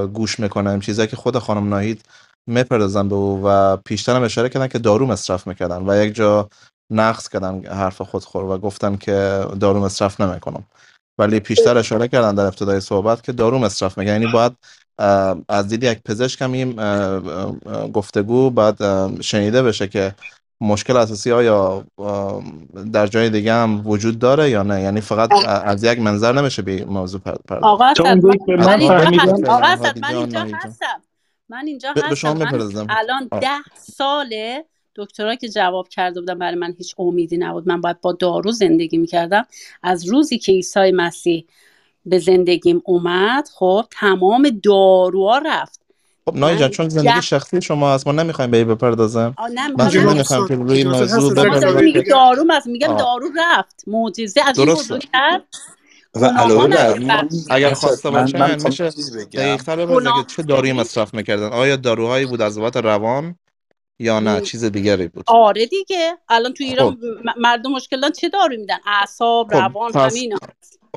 گوش 0.08 0.40
می‌کنم. 0.40 0.80
چیزی 0.80 1.08
که 1.08 1.16
خود 1.16 1.38
خانم 1.38 1.70
ناهید 1.70 2.02
می‌پردازن 2.48 3.10
به 3.10 3.16
او 3.16 3.42
و 3.44 3.78
پیشتر 3.78 4.16
هم 4.16 4.24
اشاره 4.24 4.50
کردن 4.50 4.68
که 4.68 4.80
دارو 4.80 5.06
مصرف 5.06 5.48
می‌کردن 5.48 5.90
و 5.90 6.06
یک 6.06 6.14
جا 6.14 6.50
نقص 6.90 7.30
کردن 7.30 7.66
حرف 7.66 8.02
خودخور 8.02 8.44
و 8.44 8.58
گفتن 8.58 8.96
که 8.96 9.46
دارو 9.60 9.80
مصرف 9.80 10.22
نمی‌کنم. 10.22 10.64
ولی 11.20 11.40
پیشتر 11.40 11.78
اشاره 11.78 12.08
کردن 12.08 12.36
در 12.36 12.46
ابتدای 12.46 12.80
صحبت 12.80 13.24
که 13.24 13.32
دارو 13.32 13.60
مصرف 13.60 13.98
می‌کنن 13.98 14.14
یعنی 14.14 14.32
باید 14.32 14.54
از 15.50 15.68
دید 15.68 15.84
یک 15.84 16.00
پزشک 16.06 16.42
هم 16.42 16.52
این 16.52 16.76
گفتگو 17.92 18.50
باید 18.50 18.76
شنیده 19.22 19.64
بشه 19.64 19.88
که 19.88 20.16
مشکل 20.62 20.98
اساسی 20.98 21.32
آیا 21.32 21.84
در 22.94 23.08
جای 23.08 23.30
دیگه 23.30 23.54
هم 23.54 23.88
وجود 23.88 24.20
داره 24.20 24.50
یا 24.50 24.64
نه. 24.64 24.82
یعنی 24.82 25.02
فقط 25.02 25.30
از 25.48 25.84
یک 25.84 26.00
منظر 26.00 26.32
نمیشه 26.32 26.62
به 26.62 26.86
موضوع 26.86 27.22
پرداخت 27.22 27.64
آقا 27.64 27.94
من 28.58 28.82
اینجا 30.16 30.46
هستم. 30.54 31.02
من 31.50 31.64
اینجا 31.66 31.94
هستم. 31.98 32.38
من 32.38 32.88
الان 32.90 33.28
ده 33.42 33.58
ساله 33.76 34.66
دکترا 34.98 35.36
که 35.36 35.50
جواب 35.50 35.88
کرده 35.90 36.20
بودم 36.20 36.40
برای 36.40 36.56
من 36.56 36.74
هیچ 36.78 36.96
امیدی 36.98 37.38
نبود. 37.38 37.68
من 37.68 37.82
باید 37.82 38.02
با 38.02 38.14
دارو 38.14 38.52
زندگی 38.52 38.98
می‌کردم. 38.98 39.46
از 39.84 40.08
روزی 40.08 40.38
که 40.38 40.52
عیسی 40.52 40.92
مسیح 40.92 41.46
به 42.06 42.20
زندگیم 42.20 42.82
اومد 42.86 43.50
خب 43.54 43.86
تمام 43.92 44.50
داروها 44.64 45.38
رفت. 45.38 45.82
خب 46.26 46.36
نایی 46.36 46.58
جان 46.58 46.70
چون 46.70 46.90
زندگی 46.90 47.22
شخصی 47.22 47.62
شما 47.62 47.94
هست 47.94 48.08
ما 48.08 48.14
نمی‌خوایم 48.14 48.52
به 48.52 48.66
بپردازم. 48.66 49.36
من 49.78 49.88
نمی‌خوایم 49.88 50.48
که 50.48 50.56
روی 50.56 50.84
موضوع 50.84 51.34
بپردازم؟ 51.34 52.04
دارو 52.10 52.46
میگم 52.66 52.98
دارو 52.98 53.30
رفت. 53.38 53.84
معجزه 53.88 54.42
از 54.46 54.60
این 54.60 54.74
بزرگ 54.74 55.08
کرد. 55.14 55.44
و 56.16 56.26
علاوه 56.26 57.28
اگر 57.50 57.74
خواسته 57.74 58.10
باشه 58.10 58.56
میشه 58.56 58.90
دقیق‌تر 59.34 59.86
بگه 59.86 60.24
چه 60.28 60.44
دارویی 60.44 60.74
مصرف 60.74 61.14
می‌کردن؟ 61.14 61.48
آیا 61.48 61.76
داروهایی 61.76 62.26
بود 62.26 62.42
از 62.42 62.60
بابت 62.60 62.78
روان؟ 62.78 63.36
یا 64.00 64.20
نه 64.20 64.42
چیز 64.42 64.64
دیگری 64.66 65.08
بود. 65.08 65.24
آره 65.28 65.66
دیگه. 65.66 66.18
الان 66.30 66.54
تو 66.54 66.64
ایران 66.64 66.92
خب. 66.92 66.98
مردم 67.38 67.72
مشکل 67.72 68.02
دارن 68.02 68.14
چه 68.14 68.30
دارو 68.30 68.58
میدن؟ 68.58 68.78
اعصاب 68.86 69.48
خب. 69.48 69.56
روان 69.56 69.92
پس... 69.92 70.14
همین 70.14 70.38
خب, 70.38 70.48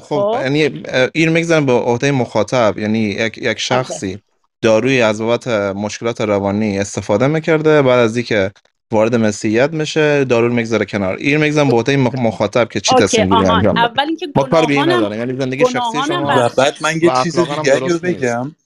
خب. 0.00 0.38
یعنی 0.42 0.82
این 1.14 1.28
می‌گذارم 1.28 1.66
به 1.66 1.72
عهده 1.72 2.10
مخاطب 2.10 2.78
یعنی 2.78 2.98
یک, 2.98 3.38
یک 3.38 3.58
شخصی 3.58 4.18
داروی 4.62 5.02
از 5.02 5.20
بابت 5.20 5.48
مشکلات 5.48 6.20
روانی 6.20 6.78
استفاده 6.78 7.26
می‌کرده 7.26 7.82
بعد 7.82 7.98
از 7.98 8.16
اینکه 8.16 8.50
وارد 8.92 9.14
مسیحیت 9.14 9.72
میشه 9.72 10.24
دارول 10.24 10.52
می‌گذاره 10.52 10.84
کنار. 10.84 11.16
این 11.16 11.36
می‌گذارم 11.36 11.68
به 11.68 11.76
عهده 11.76 11.96
مخاطب 11.96 12.68
که 12.68 12.80
چی 12.80 12.94
تصمیم 12.94 13.36
گیری 13.36 13.50
انجام 13.50 13.76
اول 13.76 14.04
اینکه 14.06 14.28
ما 14.36 14.44
گناهانم 14.44 14.90
نداریم 14.90 15.18
یعنی 15.18 15.40
زندگی 15.40 15.64
شخصی 15.64 15.98
شما 16.08 16.48
بعد 16.56 16.74
من 16.80 17.00
یه 17.02 17.10
چیز 17.24 17.38
دیگری 17.38 17.80
رو 17.80 17.86
نیست. 17.86 18.02
بگم. 18.02 18.56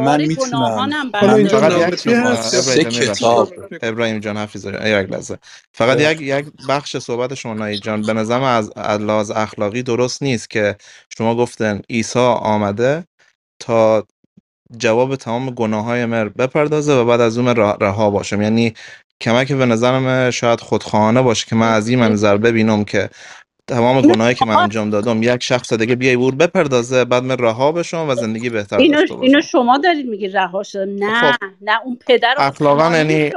من 0.00 0.20
می‌تونم. 0.20 0.74
من 1.22 1.30
اینجا 1.30 1.60
برداره 1.60 1.96
فقط 1.96 2.76
یک 2.76 2.88
کتاب. 2.88 3.54
ابراهیم 3.82 4.18
جان 4.18 4.48
یک 4.54 5.12
لحظه. 5.12 5.38
فقط 5.72 6.00
یک 6.00 6.20
یک 6.20 6.46
بخش 6.68 6.96
صحبت 6.96 7.34
شما 7.34 7.74
جان. 7.74 8.02
به 8.02 8.12
نظرم 8.12 8.42
از 8.42 8.72
از 8.76 9.00
لحاظ 9.00 9.30
اخلاقی 9.30 9.82
درست 9.82 10.22
نیست 10.22 10.50
که 10.50 10.76
شما 11.18 11.36
گفتن 11.36 11.80
عیسی 11.90 12.18
آمده 12.18 13.04
تا 13.60 14.06
جواب 14.78 15.16
تمام 15.16 15.50
گناه 15.50 15.84
های 15.84 16.06
مر 16.06 16.28
بپردازه 16.28 16.92
و 16.94 17.04
بعد 17.04 17.20
از 17.20 17.38
اون 17.38 17.48
رها 17.48 17.78
رها 17.80 18.10
باشم. 18.10 18.42
یعنی 18.42 18.74
کمک 19.20 19.52
به 19.52 19.66
نظرم 19.66 20.30
شاید 20.30 20.60
خودخواهانه 20.60 21.22
باشه 21.22 21.46
که 21.46 21.56
من 21.56 21.72
از 21.72 21.88
این 21.88 21.98
منظر 21.98 22.36
ببینم 22.36 22.84
که 22.84 23.10
تمام 23.68 24.00
گناهی 24.00 24.34
که 24.34 24.44
من 24.44 24.56
انجام 24.56 24.90
دادم 24.90 25.22
یک 25.22 25.42
شخص 25.42 25.72
دیگه 25.72 25.94
بیای 25.94 26.16
ور 26.16 26.34
بپردازه 26.34 27.04
بعد 27.04 27.22
من 27.22 27.38
رها 27.38 27.72
بشم 27.72 28.08
و 28.08 28.14
زندگی 28.14 28.50
بهتر 28.50 28.76
اینو 28.76 28.98
داشته 28.98 29.20
اینو 29.20 29.40
شما 29.40 29.78
دارید 29.78 30.06
میگی 30.06 30.28
رها 30.28 30.62
شده. 30.62 30.84
نه 30.84 31.32
خب 31.32 31.44
نه 31.60 31.80
اون 31.84 31.98
پدر 32.06 32.34
اخلاقا 32.38 32.96
یعنی 32.96 33.32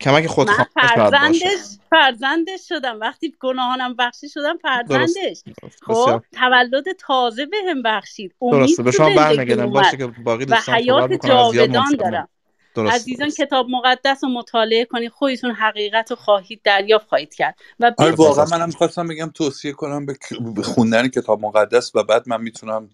کمک 0.00 0.38
من 0.38 0.46
شاید 0.46 0.48
باشه 0.48 0.68
فرزندش 0.94 1.78
فرزندش 1.90 2.60
شدم. 2.68 3.00
وقتی 3.00 3.34
گناهانم 3.40 3.96
بخشی 3.98 4.28
شدم 4.28 4.58
فرزندش. 4.62 5.42
درست. 5.62 5.82
خب 5.82 5.92
بسیار. 5.92 6.22
تولد 6.32 6.84
تازه 6.98 7.46
بهم 7.46 7.82
بخشید. 7.82 8.34
امید 8.40 8.54
درسته. 8.54 8.82
به 8.82 8.90
شما 8.90 9.10
برمیگردم. 9.16 9.70
باشه 9.70 9.96
که 9.96 10.06
باقی 10.06 10.44
دوستان 10.44 10.74
حیات 10.74 11.10
و 11.24 11.52
زیاد 11.52 11.70
جاودان 11.70 11.70
منصرف 11.70 11.92
نه 11.92 11.96
دارم. 11.96 12.28
درست. 12.74 12.94
عزیزان 12.94 13.26
درست 13.26 13.40
کتاب 13.40 13.66
مقدس 13.70 14.24
رو 14.24 14.30
مطالعه 14.30 14.84
کنید. 14.84 15.10
خودتون 15.10 15.50
حقیقت 15.50 16.10
رو 16.10 16.16
خواهید 16.16 16.60
دریافت 16.64 17.08
خواهید 17.08 17.34
کرد. 17.34 17.58
و 17.80 17.92
آره 17.98 18.10
واقعا 18.10 18.44
منم 18.44 18.66
می‌خواستم 18.66 19.08
بگم 19.08 19.30
توصیه 19.34 19.72
کنم 19.72 20.06
به 20.54 20.62
خوندن 20.62 21.08
کتاب 21.08 21.40
مقدس 21.40 21.96
و 21.96 22.02
بعد 22.02 22.28
من 22.28 22.42
می‌تونم 22.42 22.90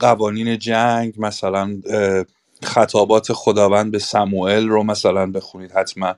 قوانین 0.00 0.58
جنگ 0.58 1.14
مثلا 1.18 1.80
خطابات 2.62 3.32
خداوند 3.32 3.92
به 3.92 3.98
سموئل 3.98 4.68
رو 4.68 4.82
مثلا 4.82 5.26
بخونید. 5.26 5.72
حتما 5.72 6.14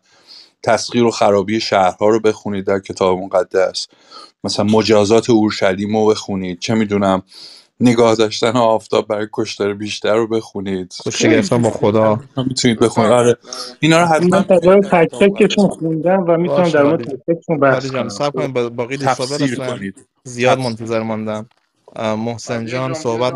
تسخیر 0.63 1.05
و 1.05 1.11
خرابی 1.11 1.61
شهرها 1.61 2.09
رو 2.09 2.21
بخونید 2.21 2.65
در 2.65 2.81
کتاب 2.81 3.19
مقدس. 3.19 3.89
مثلا 4.45 4.65
مجازات 4.65 5.31
اورشلیم 5.31 5.97
رو 5.97 6.07
بخونید. 6.07 6.59
چه 6.59 6.75
می‌دونم 6.75 7.23
نگاه 7.81 8.15
داشتن 8.15 8.57
آفتاب 8.57 9.09
برای 9.09 9.29
کشتار 9.33 9.75
بیشتر 9.75 10.17
رو 10.17 10.27
بخونید. 10.27 10.95
کشته 11.07 11.29
گرفتن 11.29 11.63
با 11.63 11.71
خدا. 11.71 12.21
می‌تونید 12.37 12.79
بخونید. 12.79 13.11
آره. 13.11 13.37
اینا 13.81 14.01
رو 14.01 14.07
حتما 14.07 14.29
من 14.39 14.43
تجربه 14.43 14.89
تک 14.89 15.11
تکشون 15.11 15.69
خوندم 15.69 16.25
و 16.29 16.37
می‌تونم 16.37 16.69
در 16.69 16.83
مورد 16.83 17.05
تک 17.05 17.21
تکشون 17.29 17.61
بحث 17.61 17.91
کنم. 17.91 18.09
صبر 18.09 18.31
کنیم 18.31 18.53
با- 18.53 18.69
باقی 18.69 18.97
کنید. 19.57 20.07
زیاد 20.25 20.59
منتظر 20.59 21.03
ماندن 21.03 21.47
اه، 21.97 22.15
محسن 22.15 22.67
جان 22.67 22.95
صحبت 22.95 23.35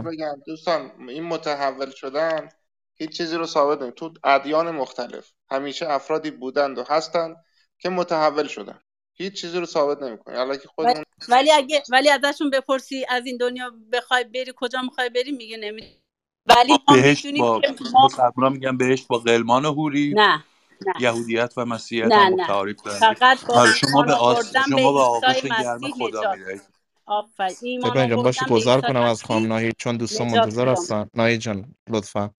بگم. 0.00 0.42
دوستان 0.46 0.90
این 1.08 1.24
متحول 1.24 1.90
شدن 1.90 2.48
هیچ 2.94 3.16
چیزی 3.16 3.36
رو 3.36 3.46
ثابت 3.46 3.82
نمی 3.82 3.92
تو 3.92 4.12
ادیان 4.24 4.70
مختلف 4.70 5.30
همیشه 5.50 5.90
افرادی 5.90 6.30
بودند 6.30 6.78
و 6.78 6.84
هستند 6.88 7.36
که 7.78 7.88
متحول 7.88 8.46
شدن. 8.46 8.78
هیچ 9.18 9.40
چیزی 9.40 9.58
رو 9.58 9.66
ثابت 9.66 10.02
نمی‌کنه 10.02 10.38
الکی 10.38 10.50
ولی 10.58 10.68
خودمون 10.74 11.04
ولی 11.28 11.52
اگه 11.52 11.82
ولی 11.90 12.10
ازشون 12.10 12.50
بپرسی 12.50 13.06
از 13.08 13.26
این 13.26 13.36
دنیا 13.36 13.72
بخوای 13.92 14.24
بری 14.24 14.52
کجا 14.56 14.82
می‌خوای 14.82 15.10
بری 15.10 15.32
میگه 15.32 15.56
نمی 15.56 15.82
ولی 16.46 16.72
می‌دونیم 16.88 17.44
با 17.44 17.60
ما 18.36 18.48
میگن 18.48 18.76
بهشت 18.76 19.06
با 19.06 19.18
غلمان 19.18 19.64
حوری 19.64 20.14
نه 20.16 20.44
نه. 20.86 20.92
یهودیت 21.00 21.52
و 21.56 21.64
مسیحیت 21.64 22.06
نه 22.06 22.16
هم 22.16 22.36
دارن. 22.36 22.74
فقط 22.98 23.46
با 23.46 23.54
آره 23.54 23.72
شما 23.72 24.02
به 24.02 24.12
آس... 24.14 24.52
شما 24.68 24.92
به 24.92 24.98
آغوش 24.98 25.42
گرم 25.42 25.90
خدا 25.90 26.34
میرید 26.34 26.62
آفرین. 27.06 28.16
باشه 28.16 28.46
گذار 28.46 28.80
کنم 28.80 29.02
از 29.02 29.24
خانم 29.24 29.46
ناهید 29.46 29.74
چون 29.78 29.96
دوستان 29.96 30.28
منتظر 30.28 30.68
هستن. 30.68 31.08
ناهید 31.14 31.40
جان 31.40 31.74
لطفا. 31.90 32.30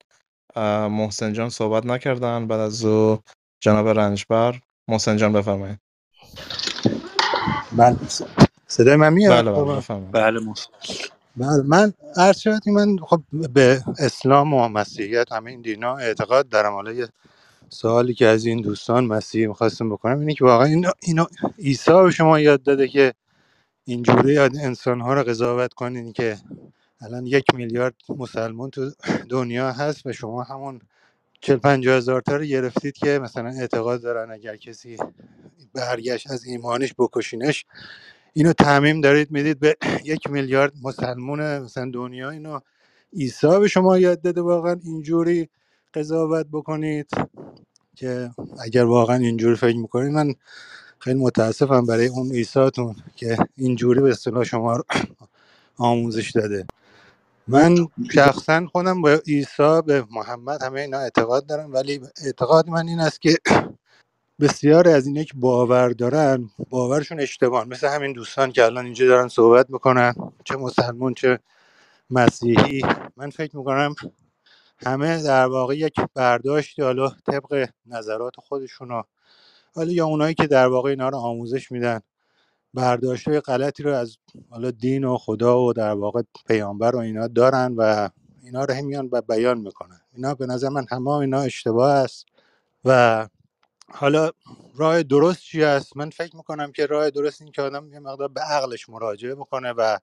محسن 0.90 1.34
جان 1.34 1.50
صحبت 1.50 1.86
نکردن. 1.86 2.48
بعد 2.48 2.60
از 2.60 2.86
او 2.86 3.20
جناب 3.60 3.88
رنجبر. 3.88 4.60
محسن 4.88 5.18
جان 5.18 5.34
بفرمایید. 5.34 5.80
بله 7.72 7.98
صدای 8.68 8.96
من 8.98 9.14
میاد 9.14 9.48
بله 9.52 9.52
بله 9.52 9.82
بله. 9.90 10.16
بله 11.38 11.64
من 11.68 11.94
عرض 12.18 12.38
شد 12.38 12.70
من 12.70 12.98
خب 13.00 13.22
به 13.54 13.84
اسلام 14.00 14.54
و 14.54 14.70
مسیحیت 14.70 15.34
همه 15.34 15.52
این 15.52 15.62
دینا 15.62 15.98
اعتقاد 15.98 16.50
دارم 16.50 16.74
حالا 16.74 16.94
یه 16.94 17.10
سوالی 17.70 18.16
که 18.16 18.28
از 18.28 18.46
این 18.46 18.62
دوستان 18.62 19.06
مسیحی 19.06 19.48
می‌خواستم 19.48 19.90
بکنم 19.90 20.20
اینه 20.20 20.36
که 20.36 20.46
واقعا 20.46 20.68
اینا, 20.68 20.94
اینا 21.04 21.28
عیسی 21.60 21.94
به 22.04 22.12
شما 22.12 22.40
یاد 22.40 22.64
داده 22.64 22.88
که 22.90 23.14
اینجوری 23.86 24.40
انسان 24.40 25.02
ها 25.02 25.14
رو 25.14 25.24
قضاوت 25.24 25.74
کنین 25.74 26.14
که 26.14 26.38
الان 27.02 27.26
یک 27.28 27.46
میلیارد 27.56 27.96
مسلمان 28.10 28.72
تو 28.72 28.92
دنیا 29.30 29.72
هست 29.74 30.08
و 30.08 30.14
شما 30.14 30.44
همون 30.44 30.82
چل 31.42 31.58
پنجاه 31.58 31.98
هزار 31.98 32.22
تا 32.22 32.38
رو 32.38 32.46
گرفتید 32.46 32.98
که 32.98 33.20
مثلا 33.20 33.50
اعتقاد 33.50 34.02
دارن 34.02 34.32
اگر 34.32 34.58
کسی 34.58 34.98
برگشت 35.74 36.32
از 36.32 36.46
ایمانش 36.46 36.94
بکشینش. 37.00 37.66
اینو 38.34 38.54
تعمیم 38.54 39.02
دارید 39.02 39.32
می‌دید 39.32 39.60
به 39.60 39.78
یک 40.06 40.30
میلیارد 40.32 40.74
مسلمون 40.84 41.60
مثلا 41.60 41.92
دنیا. 41.94 42.30
اینو 42.30 42.60
عیسی 43.14 43.60
به 43.60 43.70
شما 43.70 44.00
یاد 44.00 44.22
داده 44.22 44.42
واقعا 44.42 44.78
اینجوری 44.86 45.50
قضاوت 45.94 46.48
بکنید 46.54 47.10
که 47.96 48.32
اگر 48.64 48.86
واقعا 48.86 49.18
اینجوری 49.18 49.56
فکر 49.56 49.78
می‌کنید 49.78 50.14
من 50.14 50.36
خیلی 51.00 51.20
متاسفم 51.20 51.86
برای 51.88 52.08
اون 52.08 52.32
عیساتون 52.32 52.96
که 53.16 53.38
اینجوری 53.58 54.02
به 54.02 54.12
اصطلاح 54.12 54.46
شما 54.46 54.78
رو 54.78 54.84
آموزش 55.78 56.32
داده. 56.32 56.68
من 57.48 57.76
شخصا 58.14 58.68
خودم 58.68 59.04
به 59.04 59.24
عیسی 59.28 59.82
به 59.88 60.06
محمد 60.12 60.64
همه 60.64 60.82
اینا 60.82 61.00
اعتقاد 61.00 61.48
دارم. 61.48 61.74
ولی 61.74 62.02
اعتقاد 62.26 62.70
من 62.70 62.90
این 62.90 63.02
است 63.02 63.22
که 63.22 63.38
بسیاری 64.40 64.90
از 64.92 65.08
اینه 65.08 65.26
که 65.26 65.34
باور 65.36 65.90
دارن 65.90 66.50
باورشون 66.70 67.20
اشتباه. 67.20 67.66
مثل 67.66 67.88
همین 67.88 68.14
دوستان 68.14 68.52
که 68.52 68.66
الان 68.66 68.86
اینجا 68.86 69.08
دارن 69.08 69.28
صحبت 69.28 69.70
می‌کنن 69.70 70.14
چه 70.44 70.56
مسلمون 70.56 71.14
چه 71.14 71.40
مسیحی. 72.10 72.82
من 73.18 73.30
فکر 73.30 73.58
می‌کنم 73.58 73.96
همه 74.86 75.24
در 75.24 75.46
واقع 75.46 75.78
یک 75.78 75.94
برداشتی 76.14 76.82
حالا 76.82 77.10
طبق 77.10 77.70
نظرات 77.86 78.34
خودشون 78.38 79.04
حالا 79.76 79.92
یا 79.92 80.06
اونایی 80.06 80.34
که 80.34 80.48
در 80.48 80.68
واقع 80.68 80.90
اینا 80.90 81.10
رو 81.10 81.18
آموزش 81.18 81.72
میدن 81.72 82.00
برداشت 82.74 83.28
های 83.28 83.40
غلطی 83.40 83.84
رو 83.84 83.94
از 83.94 84.18
حالا 84.50 84.72
دین 84.72 85.04
و 85.04 85.18
خدا 85.18 85.62
و 85.62 85.74
در 85.74 85.94
واقع 85.94 86.22
پیامبر 86.48 86.96
و 86.96 87.00
اینا 87.00 87.28
دارن 87.28 87.76
و 87.78 88.10
اینا 88.44 88.66
رو 88.66 88.74
هم 88.74 88.86
میان 88.86 89.10
بیان 89.30 89.58
می‌کنن. 89.58 90.02
اینا 90.14 90.36
به 90.36 90.46
نظر 90.46 90.70
من 90.70 90.86
همه 90.92 91.10
اینا 91.10 91.42
اشتباه 91.42 91.92
است 91.92 92.26
و 92.86 93.28
حالا 93.92 94.32
راه 94.76 95.04
درست 95.04 95.42
چی 95.42 95.64
است 95.64 95.98
من 95.98 96.10
فکر 96.10 96.36
می‌کنم 96.38 96.72
که 96.72 96.86
راه 96.86 97.10
درست 97.10 97.42
این 97.42 97.52
که 97.52 97.62
آدم 97.62 97.94
یه 97.94 98.00
مقدار 98.00 98.28
به 98.28 98.42
عقلش 98.42 98.90
مراجعه 98.90 99.36
بکنه 99.36 99.72
و 99.72 99.98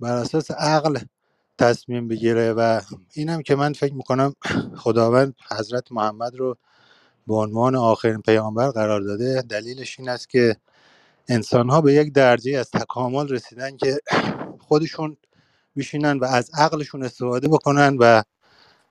بر 0.00 0.16
اساس 0.16 0.50
عقل 0.50 0.98
تصمیم 1.58 2.08
بگیره 2.08 2.52
و 2.52 2.80
اینم 3.14 3.42
که 3.42 3.56
من 3.56 3.72
فکر 3.72 3.94
می‌کنم 3.94 4.34
خداوند 4.76 5.34
حضرت 5.50 5.92
محمد 5.92 6.36
رو 6.36 6.56
به 7.26 7.34
عنوان 7.34 7.76
آخرین 7.76 8.22
پیامبر 8.22 8.70
قرار 8.70 9.00
داده. 9.00 9.42
دلیلش 9.42 10.00
این 10.00 10.08
است 10.08 10.28
که 10.30 10.56
انسان 11.28 11.70
ها 11.70 11.80
به 11.80 11.94
یک 11.94 12.12
درجه 12.12 12.58
از 12.58 12.70
تکامل 12.70 13.28
رسیدن 13.28 13.76
که 13.76 13.98
خودشون 14.60 15.16
بشینن 15.76 16.18
و 16.18 16.24
از 16.24 16.50
عقلشون 16.54 17.02
استفاده 17.02 17.48
بکنن 17.48 17.96
و 18.00 18.22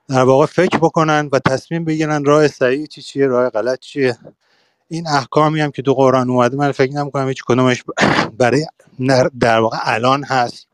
در 0.09 0.23
واقع 0.23 0.45
فکر 0.45 0.77
بکنن 0.77 1.29
و 1.31 1.39
تصمیم 1.39 1.85
بگیرن 1.85 2.25
راه 2.25 2.47
صحیح 2.47 2.85
چی 2.85 3.01
چیه 3.01 3.27
راه 3.27 3.49
غلط 3.49 3.79
چیه. 3.79 4.17
این 4.89 5.07
احکامی 5.07 5.61
هم 5.61 5.71
که 5.71 5.81
تو 5.81 5.93
قرآن 5.93 6.29
اومده 6.29 6.57
من 6.57 6.71
فکر 6.71 6.93
نمی‌کنم 6.93 7.27
هیچ 7.27 7.43
کدومش 7.47 7.83
برای 8.39 8.65
در 9.39 9.59
واقع 9.59 9.77
الان 9.81 10.23
هست. 10.23 10.67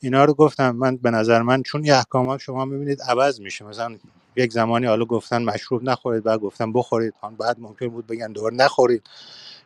اینا 0.00 0.24
رو 0.24 0.34
گفتم 0.34 0.76
من 0.76 0.96
به 0.96 1.10
نظر 1.10 1.42
من 1.42 1.62
چون 1.62 1.84
این 1.84 1.92
احکامات 1.92 2.40
شما 2.40 2.64
می‌بینید 2.64 3.02
عوض 3.02 3.40
میشه. 3.40 3.64
مثلا 3.64 3.98
یک 4.36 4.52
زمانی 4.52 4.86
حالا 4.86 5.04
گفتن 5.04 5.42
مشروب 5.42 5.84
نخورید 5.84 6.24
بعد 6.24 6.40
گفتن 6.40 6.72
بخورید. 6.72 7.14
بعد 7.38 7.60
ممکن 7.60 7.88
بود 7.88 8.06
بگن 8.06 8.32
دوباره 8.32 8.56
نخورید. 8.56 9.02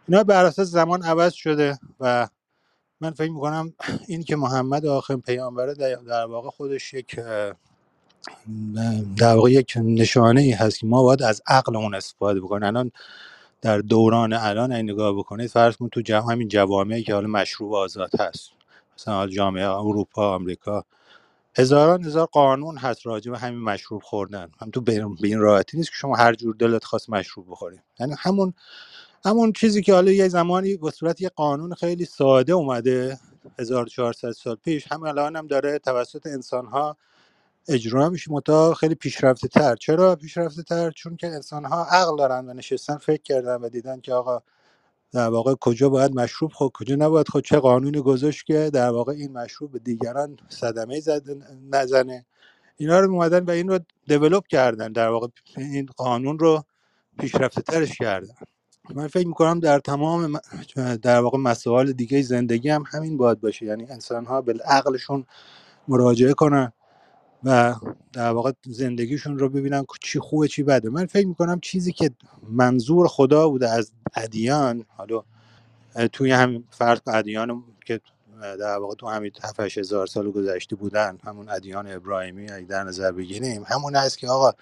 اینا 0.09 0.25
بر 0.25 0.45
اساس 0.45 0.69
زمان 0.69 1.03
عوض 1.03 1.33
شده 1.33 1.79
و 2.01 2.29
من 3.01 3.11
فکر 3.11 3.31
می‌کنم 3.33 3.75
این 4.09 4.23
که 4.25 4.37
محمد 4.37 4.87
آخرین 4.87 5.21
پیامبره 5.21 5.75
در 5.75 6.27
واقع 6.27 6.51
خودش 6.51 6.95
یک 6.95 7.21
در 9.19 9.37
واقع 9.37 9.51
یک 9.51 9.75
نشانه 9.77 10.41
ای 10.41 10.51
هست 10.51 10.79
که 10.81 10.87
ما 10.87 11.03
باید 11.03 11.23
از 11.23 11.43
عقلمون 11.47 11.95
استفاده 11.95 12.41
بکنیم. 12.41 12.65
الان 12.65 12.91
در 13.63 13.79
دوران 13.79 14.33
الان 14.33 14.73
این 14.73 14.91
نگاه 14.91 15.19
بکنید 15.19 15.51
فرض 15.51 15.77
کنید 15.77 15.91
تو 15.93 16.01
جمع 16.01 16.33
همین 16.33 16.49
جوامعی 16.49 17.03
که 17.03 17.15
حالا 17.15 17.29
مشروب 17.29 17.75
آزاد 17.75 18.21
هست. 18.21 18.51
مثلا 18.99 19.27
جامعه 19.27 19.71
اروپا 19.71 20.35
آمریکا. 20.35 20.85
هزاران 21.59 22.05
هزار 22.05 22.27
قانون 22.27 22.79
هست 22.79 23.07
راجع 23.07 23.31
به 23.33 23.39
همین 23.39 23.61
مشروب 23.61 24.03
خوردن. 24.03 24.51
هم 24.61 24.71
تو 24.71 24.81
به 24.81 25.07
این 25.23 25.39
راحتی 25.41 25.77
نیست 25.77 25.91
که 25.91 25.97
شما 25.97 26.17
هر 26.17 26.35
جور 26.35 26.55
دلت 26.57 26.85
خواست 26.85 27.11
مشروب 27.11 27.47
بخورید 27.51 27.83
یعنی 28.01 28.15
همون 28.19 28.55
همون 29.27 29.53
چیزی 29.53 29.83
که 29.83 29.95
حالا 29.95 30.13
یه 30.13 30.29
زمانی 30.29 30.77
به 30.77 30.91
صورت 30.91 31.21
یه 31.21 31.29
قانون 31.29 31.75
خیلی 31.75 32.05
ساده 32.05 32.53
اومده 32.53 33.19
1400 33.59 34.31
سال 34.33 34.57
پیش 34.57 34.93
هم 34.93 35.03
الان 35.03 35.37
هم 35.37 35.47
داره 35.47 35.79
توسط 35.79 36.27
انسان 36.27 36.67
ها 36.67 36.97
اجرا 37.69 38.09
میشه 38.11 38.33
متا 38.33 38.75
خیلی 38.75 38.95
پیشرفته 38.95 39.49
تر 39.49 39.77
چرا 39.77 40.17
پیشرفته 40.17 40.63
تر 40.63 40.91
چون 40.91 41.17
که 41.17 41.27
انسان 41.27 41.65
ها 41.65 41.85
عقل 41.85 42.17
دارن 42.17 42.49
و 42.49 42.53
نشستن 42.53 42.97
فکر 42.97 43.23
کردن 43.23 43.57
و 43.57 43.69
دیدن 43.69 44.01
که 44.01 44.15
آقا 44.15 44.43
در 45.13 45.29
واقع 45.29 45.55
کجا 45.55 45.89
باید 45.89 46.15
مشروب 46.15 46.53
خود 46.53 46.73
کجا 46.73 46.97
نباید 46.97 47.29
خود 47.29 47.45
چه 47.45 47.59
قانونی 47.59 48.01
گذاشت 48.01 48.47
که 48.47 48.71
در 48.73 48.91
واقع 48.91 49.13
این 49.13 49.33
مشروب 49.33 49.73
به 49.73 49.79
دیگران 49.79 50.37
صدمه 50.49 51.01
نزنه. 51.71 52.27
اینا 52.77 53.01
رو 53.01 53.13
اومدن 53.13 53.45
و 53.45 53.51
این 53.51 53.69
رو 53.69 53.79
دیولپ 54.07 54.47
کردن. 54.47 54.93
در 54.93 55.09
واقع 55.09 55.29
این 55.57 55.89
قانون 55.97 56.39
رو 56.39 56.65
پیشرفته 57.19 57.63
ترش 57.63 57.99
کردن. 57.99 58.35
من 58.95 59.09
فکر 59.09 59.27
می‌کنم 59.27 59.61
در 59.61 59.79
تمام 59.79 60.41
در 61.03 61.21
واقع 61.21 61.39
مسائل 61.39 61.93
دیگه 61.93 62.23
زندگی 62.23 62.69
هم 62.69 62.85
همین 62.93 63.17
باید 63.17 63.41
باشه. 63.41 63.67
یعنی 63.67 63.87
انسان 63.91 64.25
ها 64.27 64.41
به 64.41 64.55
عقلشون 64.65 65.27
مراجعه 65.89 66.35
کنن. 66.35 66.73
و 67.45 67.75
در 68.13 68.31
واقع 68.31 68.53
زندگیشون 68.67 69.39
رو 69.39 69.49
ببینن 69.49 69.85
چی 70.03 70.21
خوبه 70.21 70.49
چی 70.49 70.63
بده. 70.63 70.91
من 70.91 71.07
فکر 71.07 71.27
می‌کنم 71.27 71.61
چیزی 71.61 71.93
که 71.93 72.11
منظور 72.51 73.09
خدا 73.09 73.49
بوده 73.49 73.71
از 73.71 73.93
ادیان 74.15 74.85
حالا 74.89 75.23
توی 76.13 76.31
همین 76.31 76.65
فرق 76.71 77.01
ادیان 77.07 77.65
که 77.87 78.01
در 78.43 78.79
واقع 78.79 78.95
تو 78.95 79.09
همین 79.09 79.31
7 79.43 79.79
هزار 79.79 80.07
سال 80.07 80.31
گذشته 80.31 80.77
بودن 80.77 81.19
همون 81.25 81.49
ادیان 81.49 81.93
ابراهیمی 81.93 82.51
اگه 82.51 82.67
در 82.67 82.85
نظر 82.85 83.13
بگیریم 83.13 83.65
همون 83.67 83.97
هست 83.97 84.19
که 84.19 84.29
آقا 84.29 84.53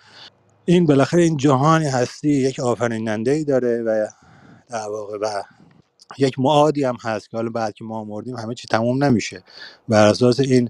این 0.64 0.86
بالاخره 0.86 1.22
این 1.22 1.36
جهانی 1.36 1.86
هستی 1.86 2.30
یک 2.30 2.60
آفریننده 2.60 3.30
ای 3.30 3.44
داره 3.44 3.82
و 3.82 4.06
در 4.68 4.88
واقع 4.88 5.18
و 5.20 5.42
یک 6.18 6.38
معادی 6.38 6.84
هم 6.84 6.96
هست 7.02 7.30
که 7.30 7.36
حالا 7.36 7.50
بعد 7.50 7.74
که 7.74 7.84
ما 7.84 8.04
مردیم 8.04 8.36
همه 8.36 8.54
چی 8.54 8.68
تموم 8.68 9.04
نمیشه. 9.04 9.42
بر 9.88 10.06
اساس 10.06 10.40
این 10.40 10.68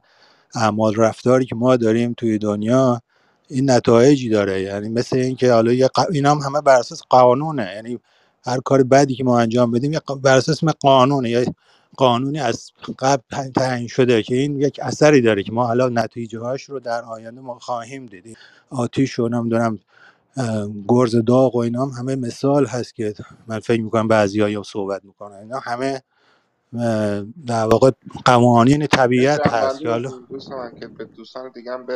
اعمال 0.55 0.95
رفتاری 0.97 1.47
که 1.47 1.55
ما 1.55 1.77
داریم 1.77 2.15
توی 2.17 2.39
دنیا 2.39 3.03
این 3.49 3.71
نتایجی 3.71 4.29
داره. 4.29 4.63
یعنی 4.63 4.89
مثل 4.89 5.17
اینکه 5.17 5.53
حالا 5.53 5.73
یه 5.73 5.89
ق... 5.89 6.01
اینا 6.13 6.31
هم 6.31 6.39
همه 6.39 6.61
بر 6.61 6.79
اساس 6.81 7.03
قانونه. 7.09 7.73
یعنی 7.75 7.99
هر 8.47 8.59
کار 8.61 8.83
بدی 8.83 9.15
که 9.15 9.25
ما 9.25 9.41
انجام 9.41 9.71
بدیم 9.71 10.01
بر 10.23 10.37
اساس 10.37 10.65
قانونه. 10.65 11.31
یا 11.31 11.45
قانونی 11.97 12.41
از 12.41 12.71
قبل 12.99 13.23
تعیین 13.57 13.89
شده 13.89 14.23
که 14.23 14.35
این 14.35 14.61
یک 14.61 14.81
اثری 14.83 15.21
داره 15.21 15.43
که 15.43 15.53
ما 15.53 15.67
حالا 15.67 15.89
نتیجه 15.89 16.41
هاش 16.41 16.65
رو 16.65 16.81
در 16.81 17.03
آینده 17.03 17.41
ما 17.41 17.59
خواهیم 17.59 18.07
دید. 18.07 18.39
آتیش 18.71 19.19
و 19.19 19.29
نمی‌دونم 19.29 19.79
گرز 20.89 21.17
داغ 21.17 21.57
و 21.57 21.59
اینا 21.59 21.87
هم 21.87 21.91
همه 21.99 22.17
مثال 22.17 22.67
هست 22.67 22.95
که 22.95 23.15
من 23.47 23.61
فکر 23.61 23.83
می‌کنم 23.83 24.09
بعضی 24.09 24.41
ها 24.41 24.63
صحبت 24.63 25.05
می‌کنن. 25.05 25.37
اینا 25.37 25.59
همه 25.59 26.03
در 27.47 27.67
واقع 27.67 27.91
قوانین 28.25 28.87
طبیعت 28.87 29.47
هست. 29.47 29.81
که 29.81 29.89
حالا 29.89 30.11
که 30.81 30.89
به 30.89 31.05
دوستان 31.05 31.51
دیگه 31.55 31.73
هم 31.73 31.87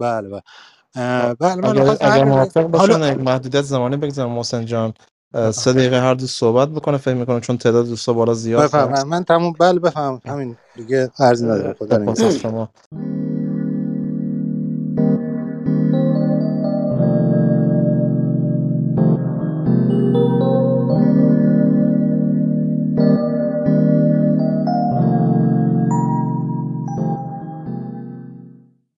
بله 0.00 0.28
بله. 0.28 0.42
بله 1.34 1.54
من 1.54 1.78
اگر, 1.78 1.96
اگر 2.00 2.24
موافق 2.24 2.66
باشن 2.66 3.12
یک 3.12 3.18
محدودیت 3.18 3.62
زمانی 3.62 3.96
بگذارم 3.96 4.30
محسن 4.30 4.64
جان. 4.64 4.94
سه 5.52 5.72
دقیقه 5.72 6.00
هر 6.00 6.14
دوست 6.14 6.40
صحبت 6.40 6.68
بکنه 6.68 6.96
فکر 6.96 7.14
می‌کنم 7.14 7.40
چون 7.40 7.58
تعداد 7.58 7.86
دوستا 7.86 8.12
بالا 8.12 8.34
زیاد 8.34 8.62
بفهم 8.64 9.08
من 9.08 9.24
تموم 9.24 9.52
بله 9.52 9.78
بفهم 9.78 10.20
همین 10.26 10.56
دیگه 10.76 11.10
عرض 11.18 11.44
نداره 11.44 11.74
خدا 11.74 12.30
شما. 12.30 12.68